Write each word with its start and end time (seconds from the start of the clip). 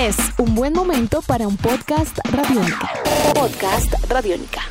Es 0.00 0.16
un 0.38 0.54
buen 0.54 0.72
momento 0.72 1.20
para 1.20 1.46
un 1.46 1.58
podcast 1.58 2.18
radiónica. 2.32 2.88
Podcast 3.34 3.92
radiónica. 4.08 4.62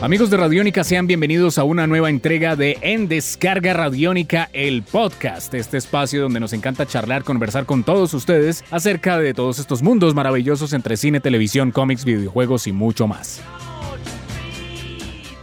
Amigos 0.00 0.30
de 0.30 0.36
Radiónica, 0.36 0.84
sean 0.84 1.08
bienvenidos 1.08 1.58
a 1.58 1.64
una 1.64 1.88
nueva 1.88 2.10
entrega 2.10 2.54
de 2.54 2.78
En 2.80 3.08
Descarga 3.08 3.72
Radiónica, 3.72 4.50
el 4.52 4.84
podcast, 4.84 5.52
este 5.52 5.78
espacio 5.78 6.22
donde 6.22 6.38
nos 6.38 6.52
encanta 6.52 6.86
charlar, 6.86 7.24
conversar 7.24 7.66
con 7.66 7.82
todos 7.82 8.14
ustedes 8.14 8.62
acerca 8.70 9.18
de 9.18 9.34
todos 9.34 9.58
estos 9.58 9.82
mundos 9.82 10.14
maravillosos 10.14 10.74
entre 10.74 10.96
cine, 10.96 11.18
televisión, 11.18 11.72
cómics, 11.72 12.04
videojuegos 12.04 12.68
y 12.68 12.72
mucho 12.72 13.08
más. 13.08 13.42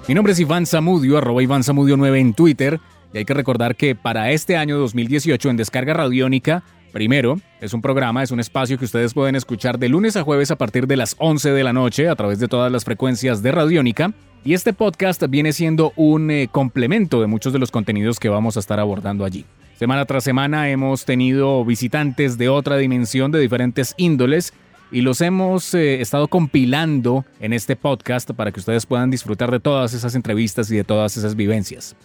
Mi 0.08 0.16
nombre 0.16 0.32
es 0.32 0.40
Iván 0.40 0.66
Zamudio, 0.66 1.18
arroba 1.18 1.44
Iván 1.44 1.66
Zamudio 1.66 1.98
9 1.98 2.20
en 2.22 2.34
Twitter, 2.34 2.80
y 3.14 3.20
hay 3.20 3.26
que 3.26 3.34
recordar 3.34 3.76
que 3.76 3.96
para 3.96 4.32
este 4.32 4.58
año 4.58 4.78
2018 4.78 5.50
en 5.50 5.58
Descarga 5.58 5.94
Radiónica 5.94 6.64
Primero, 6.92 7.40
es 7.62 7.74
un 7.74 7.82
programa, 7.82 8.22
es 8.22 8.32
un 8.32 8.42
espacio 8.42 8.78
que 8.78 8.84
ustedes 8.84 9.14
pueden 9.14 9.36
escuchar 9.36 9.80
de 9.80 9.88
lunes 9.88 10.18
a 10.18 10.24
jueves 10.24 10.52
a 10.52 10.58
partir 10.58 10.88
de 10.88 10.98
las 10.98 11.16
11 11.20 11.52
de 11.52 11.64
la 11.64 11.72
noche 11.72 12.10
a 12.10 12.16
través 12.16 12.40
de 12.40 12.50
todas 12.50 12.72
las 12.72 12.84
frecuencias 12.84 13.42
de 13.42 13.52
Radiónica. 13.52 14.12
Y 14.44 14.54
este 14.54 14.74
podcast 14.74 15.24
viene 15.30 15.54
siendo 15.54 15.94
un 15.96 16.32
eh, 16.32 16.50
complemento 16.52 17.22
de 17.22 17.28
muchos 17.28 17.54
de 17.54 17.60
los 17.60 17.72
contenidos 17.72 18.20
que 18.20 18.28
vamos 18.28 18.58
a 18.58 18.60
estar 18.60 18.80
abordando 18.80 19.24
allí. 19.24 19.46
Semana 19.76 20.06
tras 20.06 20.24
semana 20.24 20.70
hemos 20.70 21.06
tenido 21.06 21.64
visitantes 21.64 22.38
de 22.38 22.50
otra 22.50 22.78
dimensión 22.78 23.32
de 23.32 23.40
diferentes 23.40 23.94
índoles 23.98 24.54
y 24.92 25.02
los 25.02 25.22
hemos 25.22 25.74
eh, 25.74 26.02
estado 26.02 26.28
compilando 26.28 27.26
en 27.40 27.54
este 27.54 27.78
podcast 27.78 28.32
para 28.32 28.52
que 28.52 28.60
ustedes 28.60 28.86
puedan 28.86 29.10
disfrutar 29.10 29.50
de 29.50 29.62
todas 29.62 29.94
esas 29.94 30.16
entrevistas 30.16 30.70
y 30.72 30.76
de 30.76 30.84
todas 30.84 31.16
esas 31.16 31.36
vivencias. 31.36 31.96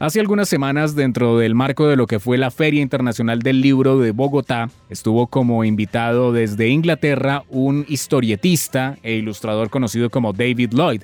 Hace 0.00 0.20
algunas 0.20 0.48
semanas, 0.48 0.94
dentro 0.94 1.38
del 1.38 1.56
marco 1.56 1.88
de 1.88 1.96
lo 1.96 2.06
que 2.06 2.20
fue 2.20 2.38
la 2.38 2.52
Feria 2.52 2.80
Internacional 2.80 3.40
del 3.40 3.60
Libro 3.60 3.98
de 3.98 4.12
Bogotá, 4.12 4.70
estuvo 4.88 5.26
como 5.26 5.64
invitado 5.64 6.32
desde 6.32 6.68
Inglaterra 6.68 7.42
un 7.48 7.84
historietista 7.88 8.96
e 9.02 9.14
ilustrador 9.14 9.70
conocido 9.70 10.08
como 10.08 10.32
David 10.32 10.72
Lloyd. 10.72 11.02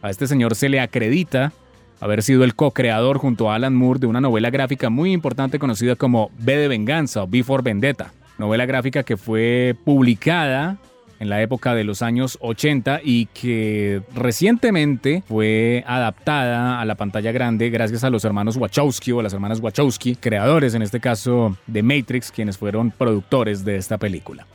A 0.00 0.08
este 0.08 0.26
señor 0.26 0.54
se 0.54 0.70
le 0.70 0.80
acredita 0.80 1.52
haber 2.00 2.22
sido 2.22 2.42
el 2.44 2.54
co-creador 2.54 3.18
junto 3.18 3.50
a 3.50 3.56
Alan 3.56 3.74
Moore 3.74 4.00
de 4.00 4.06
una 4.06 4.22
novela 4.22 4.48
gráfica 4.48 4.88
muy 4.88 5.12
importante 5.12 5.58
conocida 5.58 5.94
como 5.94 6.30
B 6.38 6.56
de 6.56 6.68
Venganza 6.68 7.24
o 7.24 7.26
Before 7.26 7.62
Vendetta, 7.62 8.14
novela 8.38 8.64
gráfica 8.64 9.02
que 9.02 9.18
fue 9.18 9.76
publicada 9.84 10.78
en 11.22 11.28
la 11.28 11.40
época 11.40 11.76
de 11.76 11.84
los 11.84 12.02
años 12.02 12.36
80 12.40 13.00
y 13.04 13.26
que 13.26 14.02
recientemente 14.12 15.22
fue 15.28 15.84
adaptada 15.86 16.80
a 16.80 16.84
la 16.84 16.96
pantalla 16.96 17.30
grande 17.30 17.70
gracias 17.70 18.02
a 18.02 18.10
los 18.10 18.24
hermanos 18.24 18.56
Wachowski 18.56 19.12
o 19.12 19.22
las 19.22 19.32
hermanas 19.32 19.60
Wachowski, 19.60 20.16
creadores 20.16 20.74
en 20.74 20.82
este 20.82 20.98
caso 20.98 21.56
de 21.68 21.84
Matrix, 21.84 22.32
quienes 22.32 22.58
fueron 22.58 22.90
productores 22.90 23.64
de 23.64 23.76
esta 23.76 23.98
película. 23.98 24.48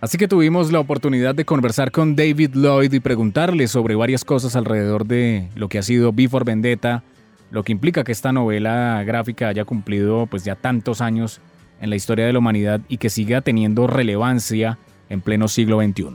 Así 0.00 0.16
que 0.16 0.26
tuvimos 0.26 0.72
la 0.72 0.80
oportunidad 0.80 1.34
de 1.34 1.44
conversar 1.44 1.90
con 1.90 2.16
David 2.16 2.54
Lloyd 2.54 2.94
y 2.94 3.00
preguntarle 3.00 3.68
sobre 3.68 3.94
varias 3.94 4.24
cosas 4.24 4.56
alrededor 4.56 5.04
de 5.04 5.50
lo 5.54 5.68
que 5.68 5.78
ha 5.78 5.82
sido 5.82 6.14
Before 6.14 6.46
Vendetta, 6.46 7.02
lo 7.50 7.62
que 7.62 7.72
implica 7.72 8.04
que 8.04 8.12
esta 8.12 8.32
novela 8.32 9.02
gráfica 9.04 9.48
haya 9.48 9.66
cumplido 9.66 10.24
pues 10.28 10.44
ya 10.44 10.54
tantos 10.54 11.02
años 11.02 11.42
en 11.82 11.90
la 11.90 11.96
historia 11.96 12.24
de 12.24 12.32
la 12.32 12.38
humanidad 12.38 12.80
y 12.88 12.96
que 12.96 13.10
siga 13.10 13.42
teniendo 13.42 13.86
relevancia 13.86 14.78
en 15.08 15.20
pleno 15.20 15.48
siglo 15.48 15.80
XXI. 15.82 16.06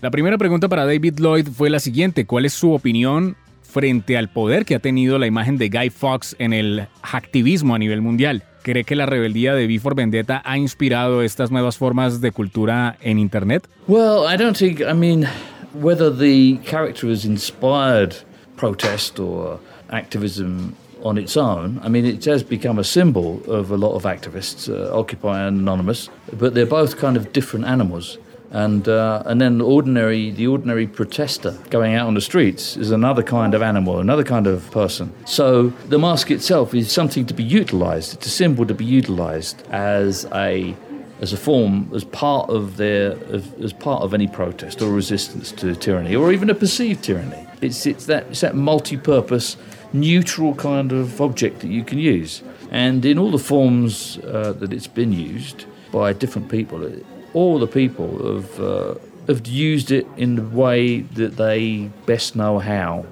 La 0.00 0.10
primera 0.10 0.36
pregunta 0.36 0.68
para 0.68 0.84
David 0.84 1.14
Lloyd 1.18 1.48
fue 1.48 1.70
la 1.70 1.80
siguiente, 1.80 2.26
¿cuál 2.26 2.44
es 2.44 2.52
su 2.52 2.72
opinión 2.72 3.36
frente 3.62 4.18
al 4.18 4.28
poder 4.28 4.64
que 4.64 4.74
ha 4.74 4.78
tenido 4.78 5.18
la 5.18 5.26
imagen 5.26 5.56
de 5.56 5.68
Guy 5.68 5.90
Fawkes 5.90 6.36
en 6.38 6.52
el 6.52 6.86
activismo 7.02 7.74
a 7.74 7.78
nivel 7.78 8.02
mundial? 8.02 8.44
¿Cree 8.62 8.84
que 8.84 8.96
la 8.96 9.06
rebeldía 9.06 9.54
de 9.54 9.66
Before 9.66 9.94
Vendetta 9.94 10.42
ha 10.44 10.58
inspirado 10.58 11.22
estas 11.22 11.50
nuevas 11.50 11.76
formas 11.76 12.20
de 12.20 12.32
cultura 12.32 12.96
en 13.00 13.18
Internet? 13.18 13.68
Well, 13.88 14.24
I 14.32 14.36
don't 14.36 14.56
think, 14.56 14.80
I 14.80 14.94
mean, 14.94 15.26
whether 15.74 16.10
the 16.10 16.58
character 16.64 17.10
has 17.10 17.24
inspired 17.24 18.14
protest 18.56 19.18
or 19.18 19.58
activism 19.90 20.74
on 21.04 21.18
its 21.18 21.36
own. 21.36 21.78
I 21.82 21.88
mean, 21.88 22.04
it 22.04 22.24
has 22.24 22.42
become 22.42 22.78
a 22.78 22.84
symbol 22.84 23.42
of 23.46 23.70
a 23.70 23.76
lot 23.76 23.94
of 23.94 24.04
activists, 24.04 24.68
uh, 24.68 24.98
Occupy 24.98 25.46
and 25.46 25.60
Anonymous, 25.60 26.08
but 26.32 26.54
they're 26.54 26.66
both 26.66 26.96
kind 26.96 27.16
of 27.16 27.32
different 27.32 27.66
animals. 27.66 28.18
And, 28.50 28.88
uh, 28.88 29.24
and 29.26 29.40
then 29.40 29.58
the 29.58 29.64
ordinary, 29.64 30.30
the 30.30 30.46
ordinary 30.46 30.86
protester 30.86 31.58
going 31.70 31.94
out 31.94 32.06
on 32.06 32.14
the 32.14 32.20
streets 32.20 32.76
is 32.76 32.92
another 32.92 33.22
kind 33.22 33.52
of 33.52 33.62
animal, 33.62 33.98
another 33.98 34.22
kind 34.22 34.46
of 34.46 34.70
person. 34.70 35.12
So 35.26 35.70
the 35.88 35.98
mask 35.98 36.30
itself 36.30 36.72
is 36.72 36.92
something 36.92 37.26
to 37.26 37.34
be 37.34 37.42
utilized. 37.42 38.14
It's 38.14 38.26
a 38.26 38.30
symbol 38.30 38.64
to 38.66 38.74
be 38.74 38.84
utilized 38.84 39.62
as 39.70 40.26
a 40.32 40.74
as 41.20 41.32
a 41.32 41.36
form, 41.36 41.90
as 41.94 42.04
part 42.04 42.50
of 42.50 42.76
their, 42.76 43.16
as 43.62 43.72
part 43.72 44.02
of 44.02 44.14
any 44.14 44.26
protest 44.26 44.82
or 44.82 44.92
resistance 44.92 45.52
to 45.52 45.74
tyranny, 45.74 46.14
or 46.14 46.32
even 46.32 46.50
a 46.50 46.54
perceived 46.54 47.02
tyranny. 47.02 47.46
It's 47.60 47.86
it's 47.86 48.06
that 48.06 48.26
it's 48.30 48.40
that 48.40 48.54
multi-purpose 48.54 49.56
neutral 49.94 50.54
kind 50.56 50.92
of 50.92 51.20
object 51.20 51.60
that 51.60 51.68
you 51.68 51.84
can 51.84 51.98
use. 51.98 52.42
And 52.70 53.04
in 53.04 53.18
all 53.18 53.30
the 53.30 53.38
forms 53.38 54.18
uh, 54.18 54.52
that 54.58 54.72
it's 54.72 54.88
been 54.88 55.12
used 55.12 55.64
by 55.92 56.12
different 56.12 56.50
people, 56.50 56.92
all 57.32 57.58
the 57.58 57.66
people 57.66 58.34
have, 58.34 58.60
uh, 58.60 58.94
have 59.28 59.46
used 59.46 59.90
it 59.90 60.06
in 60.16 60.34
the 60.34 60.42
way 60.42 61.00
that 61.00 61.36
they 61.36 61.90
best 62.04 62.34
know 62.34 62.58
how 62.58 63.06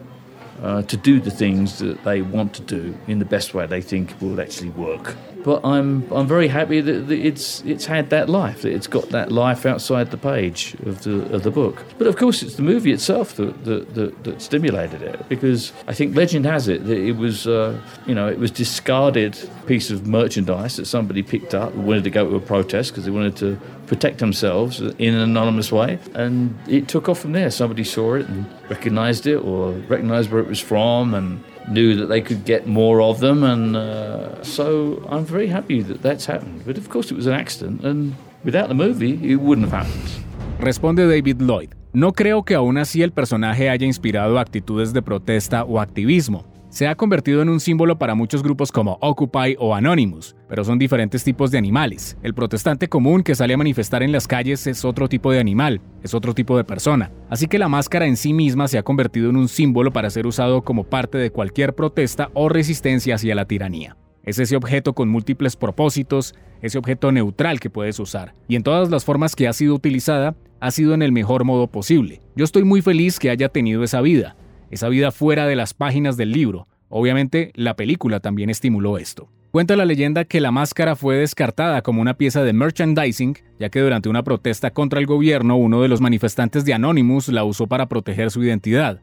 uh, 0.63 0.83
to 0.83 0.97
do 0.97 1.21
the 1.21 1.31
things 1.31 1.79
that 1.79 2.03
they 2.05 2.23
want 2.23 2.55
to 2.55 2.63
do 2.63 2.97
in 3.07 3.19
the 3.19 3.25
best 3.25 3.55
way 3.55 3.67
they 3.67 3.81
think 3.81 4.21
will 4.21 4.41
actually 4.41 4.71
work. 4.71 5.17
But 5.45 5.65
I'm 5.65 6.11
I'm 6.13 6.27
very 6.27 6.49
happy 6.49 6.81
that, 6.81 7.11
it's 7.11 7.63
it's 7.63 7.87
had 7.87 8.11
that 8.11 8.29
life, 8.29 8.63
that 8.63 8.73
it's 8.73 8.87
got 8.87 9.09
that 9.11 9.33
life 9.33 9.67
outside 9.67 10.11
the 10.11 10.17
page 10.17 10.75
of 10.87 11.03
the 11.03 11.35
of 11.35 11.43
the 11.43 11.51
book. 11.51 11.85
But 11.99 12.07
of 12.07 12.17
course, 12.17 12.43
it's 12.43 12.55
the 12.55 12.63
movie 12.63 12.93
itself 12.93 13.35
that 13.37 13.65
that, 13.65 13.95
that, 13.95 14.25
that 14.25 14.43
stimulated 14.43 15.03
it, 15.03 15.29
because 15.29 15.73
I 15.89 15.95
think 15.95 16.15
legend 16.17 16.47
has 16.47 16.69
it 16.69 16.87
that 16.87 16.99
it 16.99 17.17
was 17.17 17.47
uh, 17.47 17.81
you 18.07 18.15
know 18.15 18.29
it 18.29 18.39
was 18.39 18.51
discarded 18.51 19.39
piece 19.67 19.91
of 19.91 20.07
merchandise 20.07 20.77
that 20.77 20.87
somebody 20.87 21.23
picked 21.23 21.55
up 21.55 21.75
wanted 21.75 22.05
to 22.05 22.11
go 22.11 22.29
to 22.29 22.37
a 22.37 22.41
protest 22.41 22.91
because 22.91 23.05
they 23.05 23.11
wanted 23.11 23.37
to 23.37 23.59
protect 23.87 24.19
themselves 24.19 24.81
in 24.81 25.15
an 25.15 25.21
anonymous 25.21 25.73
way, 25.73 25.99
and 26.15 26.57
it 26.69 26.89
took 26.89 27.09
off 27.09 27.19
from 27.19 27.33
there. 27.33 27.51
Somebody 27.51 27.85
saw 27.85 28.15
it 28.15 28.29
and 28.29 28.47
recognised 28.71 29.27
it, 29.27 29.37
or 29.37 29.73
recognised 29.89 30.31
where 30.31 30.41
it 30.41 30.49
was 30.49 30.61
from, 30.61 31.15
and 31.15 31.43
knew 31.69 31.95
that 31.97 32.07
they 32.07 32.21
could 32.21 32.45
get 32.45 32.67
more 32.67 33.01
of 33.01 33.21
them, 33.21 33.45
and 33.45 33.77
uh, 33.77 34.43
so 34.43 35.03
I'm 35.09 35.25
very 35.25 35.49
happy 35.49 35.83
that 35.83 36.03
that's 36.03 36.27
happened. 36.27 36.63
But 36.65 36.79
of 36.79 36.89
course, 36.89 37.11
it 37.11 37.17
was 37.17 37.27
an 37.27 37.35
accident, 37.35 37.85
and 37.85 38.15
without 38.45 38.69
the 38.69 38.75
movie, 38.75 39.19
it 39.23 39.37
wouldn't 39.37 39.69
have 39.71 39.85
happened. 39.85 40.11
Responde 40.59 41.09
David 41.09 41.41
Lloyd. 41.41 41.75
No 41.95 42.13
creo 42.13 42.43
que 42.43 42.55
aún 42.55 42.79
así 42.79 43.03
el 43.03 43.13
personaje 43.13 43.69
haya 43.69 43.87
inspirado 43.87 44.39
actitudes 44.39 44.93
de 44.93 45.03
protesta 45.03 45.65
o 45.65 45.79
activismo. 45.79 46.52
Se 46.73 46.89
ha 46.89 46.95
convertido 46.95 47.43
en 47.43 47.51
un 47.51 47.61
símbolo 47.61 47.99
para 47.99 48.15
muchos 48.15 48.43
grupos 48.43 48.73
como 48.73 48.97
Occupy 49.03 49.57
o 49.59 49.75
Anonymous, 49.75 50.35
pero 50.49 50.65
son 50.65 50.79
diferentes 50.79 51.23
tipos 51.23 51.51
de 51.51 51.59
animales. 51.59 52.17
El 52.23 52.33
protestante 52.33 52.89
común 52.89 53.23
que 53.23 53.35
sale 53.35 53.53
a 53.53 53.59
manifestar 53.59 54.03
en 54.03 54.11
las 54.11 54.27
calles 54.27 54.67
es 54.67 54.83
otro 54.83 55.07
tipo 55.07 55.31
de 55.31 55.39
animal, 55.39 55.83
es 56.03 56.15
otro 56.15 56.33
tipo 56.33 56.57
de 56.57 56.65
persona. 56.65 57.13
Así 57.29 57.47
que 57.47 57.59
la 57.59 57.69
máscara 57.69 58.07
en 58.07 58.17
sí 58.17 58.33
misma 58.33 58.69
se 58.69 58.79
ha 58.79 58.83
convertido 58.83 59.29
en 59.29 59.37
un 59.37 59.49
símbolo 59.49 59.93
para 59.93 60.09
ser 60.09 60.27
usado 60.27 60.63
como 60.63 60.85
parte 60.85 61.19
de 61.19 61.31
cualquier 61.31 61.75
protesta 61.75 62.31
o 62.33 62.49
resistencia 62.49 63.17
hacia 63.17 63.35
la 63.35 63.45
tiranía. 63.45 63.99
Es 64.25 64.39
ese 64.39 64.57
objeto 64.57 64.95
con 64.95 65.11
múltiples 65.11 65.57
propósitos, 65.57 66.35
ese 66.63 66.79
objeto 66.79 67.13
neutral 67.13 67.61
que 67.61 67.69
puedes 67.69 68.01
usar. 68.01 68.33
Y 68.49 68.57
en 68.57 68.63
todas 68.63 68.89
las 68.89 69.05
formas 69.05 69.37
que 69.37 69.47
ha 69.47 69.53
sido 69.53 69.75
utilizada, 69.75 70.37
ha 70.59 70.71
sido 70.71 70.95
en 70.95 71.03
el 71.03 71.13
mejor 71.13 71.45
modo 71.45 71.67
posible. 71.67 72.23
Yo 72.35 72.47
estoy 72.47 72.65
muy 72.65 72.81
feliz 72.81 73.19
que 73.19 73.29
haya 73.29 73.51
tenido 73.51 73.85
esa 73.85 74.01
vida 74.01 74.37
esa 74.73 74.89
vida 74.89 75.13
fuera 75.13 75.47
de 75.47 75.55
las 75.55 75.75
páginas 75.75 76.17
del 76.17 76.33
libro. 76.33 76.67
Obviamente, 76.89 77.53
la 77.55 77.77
película 77.77 78.21
también 78.21 78.51
estimuló 78.51 78.99
esto. 78.99 79.29
Cuenta 79.51 79.77
la 79.77 79.85
leyenda 79.85 80.25
que 80.25 80.41
la 80.41 80.51
máscara 80.51 80.97
fue 80.97 81.17
descartada 81.17 81.83
como 81.83 82.01
una 82.01 82.15
pieza 82.15 82.43
de 82.43 82.55
merchandising, 82.55 83.37
ya 83.61 83.69
que 83.69 83.81
durante 83.81 84.09
una 84.09 84.23
protesta 84.23 84.71
contra 84.71 84.99
el 84.99 85.05
gobierno 85.05 85.57
uno 85.57 85.83
de 85.83 85.89
los 85.89 86.01
manifestantes 86.01 86.65
de 86.65 86.73
Anonymous 86.73 87.29
la 87.29 87.45
usó 87.45 87.67
para 87.67 87.87
proteger 87.87 88.31
su 88.31 88.43
identidad. 88.43 89.03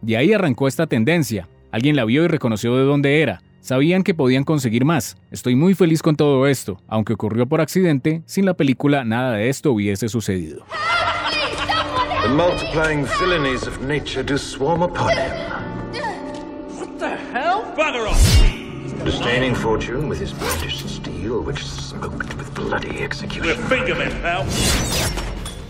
De 0.00 0.16
ahí 0.16 0.32
arrancó 0.32 0.68
esta 0.68 0.86
tendencia. 0.86 1.48
Alguien 1.72 1.96
la 1.96 2.04
vio 2.04 2.22
y 2.22 2.28
reconoció 2.28 2.76
de 2.76 2.84
dónde 2.84 3.20
era. 3.20 3.42
Sabían 3.60 4.04
que 4.04 4.14
podían 4.14 4.44
conseguir 4.44 4.84
más. 4.84 5.16
Estoy 5.32 5.56
muy 5.56 5.74
feliz 5.74 6.00
con 6.00 6.14
todo 6.14 6.46
esto, 6.46 6.80
aunque 6.86 7.14
ocurrió 7.14 7.46
por 7.46 7.60
accidente, 7.60 8.22
sin 8.24 8.46
la 8.46 8.54
película 8.54 9.04
nada 9.04 9.32
de 9.32 9.48
esto 9.48 9.72
hubiese 9.72 10.08
sucedido. 10.08 10.64
The 12.22 12.34
multiplying 12.34 13.06
villainies 13.06 13.68
of 13.68 13.80
nature 13.80 14.24
do 14.24 14.36
swarm 14.36 14.82
upon 14.82 15.10
him. 15.10 15.30
What 16.76 16.98
the 16.98 17.16
hell? 17.32 17.62
Bugger 17.76 18.08
off! 18.08 19.04
Disdaining 19.04 19.54
fortune 19.54 20.08
with 20.08 20.20
his 20.20 20.32
brandished 20.32 20.88
steel, 20.88 21.44
which 21.44 21.64
smoked 21.64 22.34
with 22.36 22.52
bloody 22.54 23.04
execution. 23.04 23.56
Fingerman, 23.68 24.10
pal. 24.20 24.44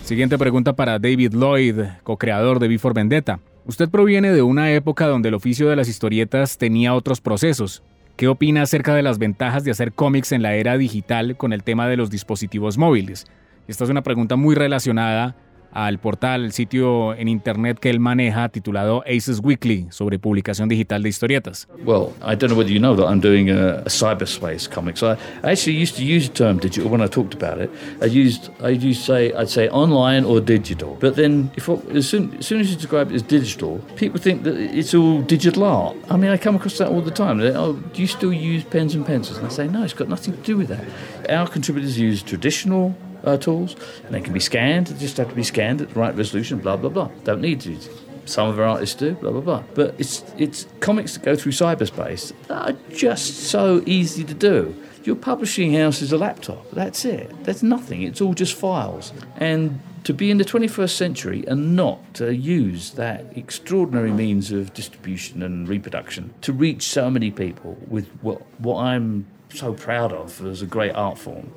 Siguiente 0.03 0.39
pregunta 0.39 0.73
para 0.73 0.99
David 0.99 1.35
Lloyd, 1.35 1.85
co-creador 2.03 2.61
de 2.61 2.69
Before 2.69 2.95
Vendetta. 2.95 3.41
Usted 3.67 3.91
proviene 3.91 4.33
de 4.33 4.41
una 4.41 4.73
época 4.73 5.07
donde 5.07 5.29
el 5.29 5.35
oficio 5.35 5.69
de 5.69 5.77
las 5.77 5.87
historietas 5.89 6.57
tenía 6.57 6.95
otros 6.95 7.21
procesos. 7.21 7.83
¿Qué 8.17 8.27
opina 8.27 8.63
acerca 8.63 8.95
de 8.95 9.03
las 9.03 9.19
ventajas 9.19 9.65
de 9.65 9.71
hacer 9.71 9.93
cómics 9.93 10.33
en 10.33 10.43
la 10.43 10.55
era 10.55 10.79
digital 10.79 11.37
con 11.37 11.53
el 11.53 11.63
tema 11.63 11.87
de 11.89 11.99
los 11.99 12.09
dispositivos 12.09 12.79
móviles? 12.79 13.27
Esta 13.69 13.85
es 13.85 13.91
una 13.91 14.03
pregunta 14.03 14.37
muy 14.37 14.55
relacionada 14.55 15.37
al 15.73 15.99
portal, 15.99 16.45
el 16.45 16.53
sitio 16.53 17.15
en 17.15 17.29
internet 17.29 17.79
que 17.79 17.91
él 17.91 18.01
maneja 18.01 18.49
titulado 18.49 19.03
Aces 19.07 19.41
Weekly 19.43 19.87
sobre 19.91 20.19
publicación 20.19 20.69
digital 20.69 21.03
de 21.03 21.09
historietas. 21.09 21.69
Well, 21.85 22.13
I 22.23 22.35
don't 22.37 22.51
know 22.51 22.57
whether 22.57 22.73
you 22.73 22.81
know 22.81 22.97
that 22.97 23.07
I'm 23.07 23.21
doing 23.21 23.51
a, 23.51 23.81
a 23.81 23.89
cyberspace 23.89 24.69
comics. 24.69 25.03
I, 25.03 25.17
actually 25.43 25.81
used 25.81 25.97
to 25.97 26.05
use 26.05 26.29
the 26.29 26.35
term 26.35 26.59
digital 26.59 26.91
when 26.91 27.01
I 27.01 27.09
talked 27.09 27.35
about 27.35 27.61
it. 27.61 27.71
I 28.01 28.07
used 28.07 28.51
I 28.63 28.71
used 28.71 29.03
say 29.03 29.33
I'd 29.33 29.49
say 29.49 29.69
online 29.69 30.25
or 30.25 30.41
digital. 30.41 30.97
But 31.01 31.17
then 31.17 31.51
if 31.57 31.69
as 31.69 32.09
soon, 32.09 32.35
as 32.39 32.47
soon 32.47 32.61
as 32.61 32.71
you 32.71 32.77
describe 32.77 33.11
it 33.11 33.15
as 33.15 33.23
digital, 33.23 33.79
people 33.97 34.21
think 34.21 34.43
that 34.45 34.57
it's 34.57 34.95
all 34.95 35.23
digital 35.23 35.65
art. 35.65 35.97
I 36.11 36.17
mean, 36.17 36.31
I 36.31 36.37
come 36.37 36.57
across 36.57 36.79
that 36.79 36.89
all 36.89 37.03
the 37.03 37.11
time. 37.11 37.39
They, 37.39 37.55
oh, 37.55 37.75
do 37.75 38.01
you 38.01 38.09
still 38.09 38.33
use 38.33 38.65
pens 38.65 38.95
and 38.95 39.05
pencils? 39.07 39.39
And 39.39 39.47
I 39.47 39.51
say 39.51 39.69
no, 39.69 39.83
it's 39.83 39.95
got 39.95 40.09
nothing 40.09 40.35
to 40.35 40.43
do 40.43 40.57
with 40.57 40.69
that. 40.69 40.85
Our 41.31 41.47
contributors 41.49 41.99
use 41.99 42.23
traditional 42.23 42.95
uh, 43.25 43.37
tools, 43.37 43.77
and 44.05 44.15
they 44.15 44.21
can 44.21 44.33
be 44.33 44.41
scanned. 44.41 44.89
They 44.89 44.99
just 44.99 45.17
have 45.17 45.29
to 45.29 45.35
be 45.35 45.43
scanned 45.43 45.81
at 45.81 45.91
the 45.91 46.01
right 46.01 46.15
resolution. 46.15 46.59
Blah 46.59 46.77
blah 46.77 46.91
blah. 46.91 47.11
Don't 47.25 47.41
need 47.41 47.61
to. 47.63 47.79
Some 48.25 48.49
of 48.49 48.59
our 48.59 48.67
artists 48.67 48.95
do. 48.95 49.13
Blah 49.15 49.33
blah 49.33 49.41
blah. 49.41 49.63
But 49.75 49.95
it's 49.99 50.25
it's 50.37 50.67
comics 50.81 51.15
that 51.15 51.25
go 51.25 51.37
through 51.37 51.53
cyberspace 51.53 52.33
that 52.49 52.71
are 52.71 52.77
just 52.95 53.45
so 53.45 53.83
easy 53.87 54.25
to 54.25 54.35
do. 54.35 54.75
Your 55.05 55.17
publishing 55.17 55.73
house 55.75 56.03
is 56.03 56.13
a 56.13 56.19
laptop. 56.19 56.71
That's 56.73 57.05
it. 57.05 57.45
That's 57.45 57.63
nothing. 57.63 58.03
It's 58.03 58.21
all 58.21 58.35
just 58.35 58.55
files. 58.55 59.13
And 59.37 59.81
to 60.05 60.15
be 60.15 60.31
in 60.31 60.39
the 60.39 60.45
21st 60.45 60.91
century 60.91 61.45
and 61.47 61.77
not 61.77 62.15
to 62.15 62.35
use 62.35 62.93
that 62.93 63.25
extraordinary 63.37 64.11
means 64.11 64.51
of 64.51 64.73
distribution 64.75 65.43
and 65.43 65.69
reproduction 65.69 66.33
to 66.43 66.53
reach 66.53 66.83
so 66.83 67.11
many 67.11 67.31
people 67.31 67.77
with 67.89 68.09
what, 68.23 68.41
what 68.59 68.83
I'm 68.83 69.27
so 69.53 69.73
proud 69.73 70.13
of 70.13 70.45
as 70.47 70.63
a 70.63 70.67
great 70.67 70.93
art 70.93 71.19
form, 71.19 71.53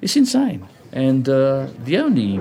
it's 0.00 0.16
insane. 0.16 0.66
And 0.92 1.26
uh, 1.28 1.68
the 1.84 1.96
only 1.96 2.38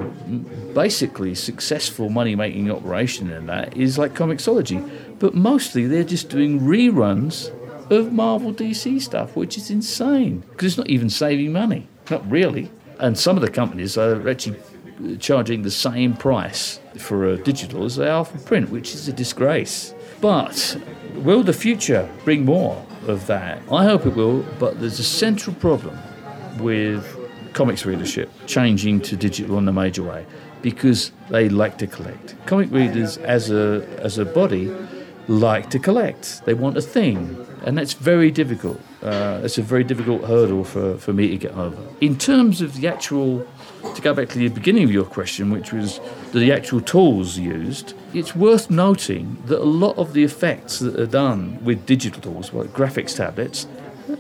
basically 0.74 1.36
successful 1.36 2.10
money 2.10 2.36
making 2.36 2.70
operation 2.70 3.32
in 3.32 3.46
that 3.46 3.76
is 3.78 3.98
like 3.98 4.14
Comixology. 4.14 4.90
But 5.20 5.34
mostly 5.34 5.88
they're 5.88 6.04
just 6.04 6.30
doing 6.30 6.60
reruns 6.60 7.50
of 7.90 8.12
Marvel 8.12 8.54
DC 8.54 9.02
stuff, 9.02 9.36
which 9.36 9.58
is 9.58 9.70
insane 9.70 10.40
because 10.52 10.74
it's 10.74 10.78
not 10.78 10.90
even 10.90 11.10
saving 11.10 11.54
money. 11.54 11.88
Not 12.10 12.30
really. 12.30 12.70
And 13.00 13.18
some 13.18 13.38
of 13.38 13.42
the 13.42 13.50
companies 13.50 13.98
are 13.98 14.30
actually 14.30 14.60
charging 15.20 15.64
the 15.64 15.72
same 15.72 16.14
price 16.14 16.80
for 16.98 17.26
a 17.26 17.38
digital 17.38 17.86
as 17.86 17.96
they 17.96 18.08
are 18.08 18.26
for 18.26 18.38
print, 18.40 18.70
which 18.70 18.94
is 18.94 19.08
a 19.08 19.14
disgrace. 19.14 19.94
But 20.20 20.78
will 21.16 21.44
the 21.44 21.54
future 21.54 22.10
bring 22.24 22.46
more 22.46 22.86
of 23.08 23.28
that? 23.28 23.62
I 23.72 23.86
hope 23.86 24.06
it 24.06 24.16
will, 24.16 24.46
but 24.60 24.80
there's 24.80 25.00
a 25.00 25.04
central 25.04 25.56
problem 25.56 25.98
with 26.60 27.18
comics 27.54 27.86
readership 27.86 28.30
changing 28.48 29.02
to 29.02 29.16
digital 29.16 29.58
in 29.58 29.68
a 29.68 29.74
major 29.74 30.04
way 30.04 30.26
because 30.62 31.12
they 31.30 31.50
like 31.50 31.78
to 31.80 31.88
collect. 31.88 32.36
Comic 32.46 32.72
readers, 32.72 33.18
as 33.18 33.50
a 33.50 33.88
as 34.00 34.18
a 34.18 34.26
body, 34.26 34.72
like 35.28 35.70
to 35.70 35.80
collect. 35.80 36.46
They 36.46 36.54
want 36.54 36.78
a 36.78 36.82
thing, 36.82 37.46
and 37.64 37.78
that's 37.78 37.94
very 37.94 38.32
difficult. 38.32 38.80
Uh, 39.02 39.42
it's 39.44 39.58
a 39.58 39.62
very 39.62 39.84
difficult 39.84 40.24
hurdle 40.26 40.64
for, 40.64 40.98
for 40.98 41.14
me 41.14 41.30
to 41.30 41.38
get 41.38 41.54
over. 41.54 41.78
In 42.02 42.18
terms 42.18 42.62
of 42.62 42.76
the 42.76 42.88
actual, 42.88 43.48
to 43.96 44.02
go 44.02 44.14
back 44.14 44.30
to 44.30 44.38
the 44.38 44.50
beginning 44.50 44.84
of 44.84 44.92
your 44.92 45.06
question, 45.06 45.50
which 45.50 45.74
was 45.74 46.00
the 46.34 46.52
actual 46.52 46.82
tools 46.82 47.38
used, 47.38 47.94
it's 48.14 48.36
worth 48.36 48.70
noting 48.70 49.42
that 49.46 49.60
a 49.60 49.64
lot 49.64 49.98
of 49.98 50.14
the 50.14 50.24
effects 50.24 50.80
that 50.80 51.00
are 51.00 51.08
done 51.08 51.64
with 51.64 51.86
digital 51.86 52.22
tools, 52.22 52.54
like 52.54 52.70
graphics 52.70 53.16
tablets, 53.16 53.66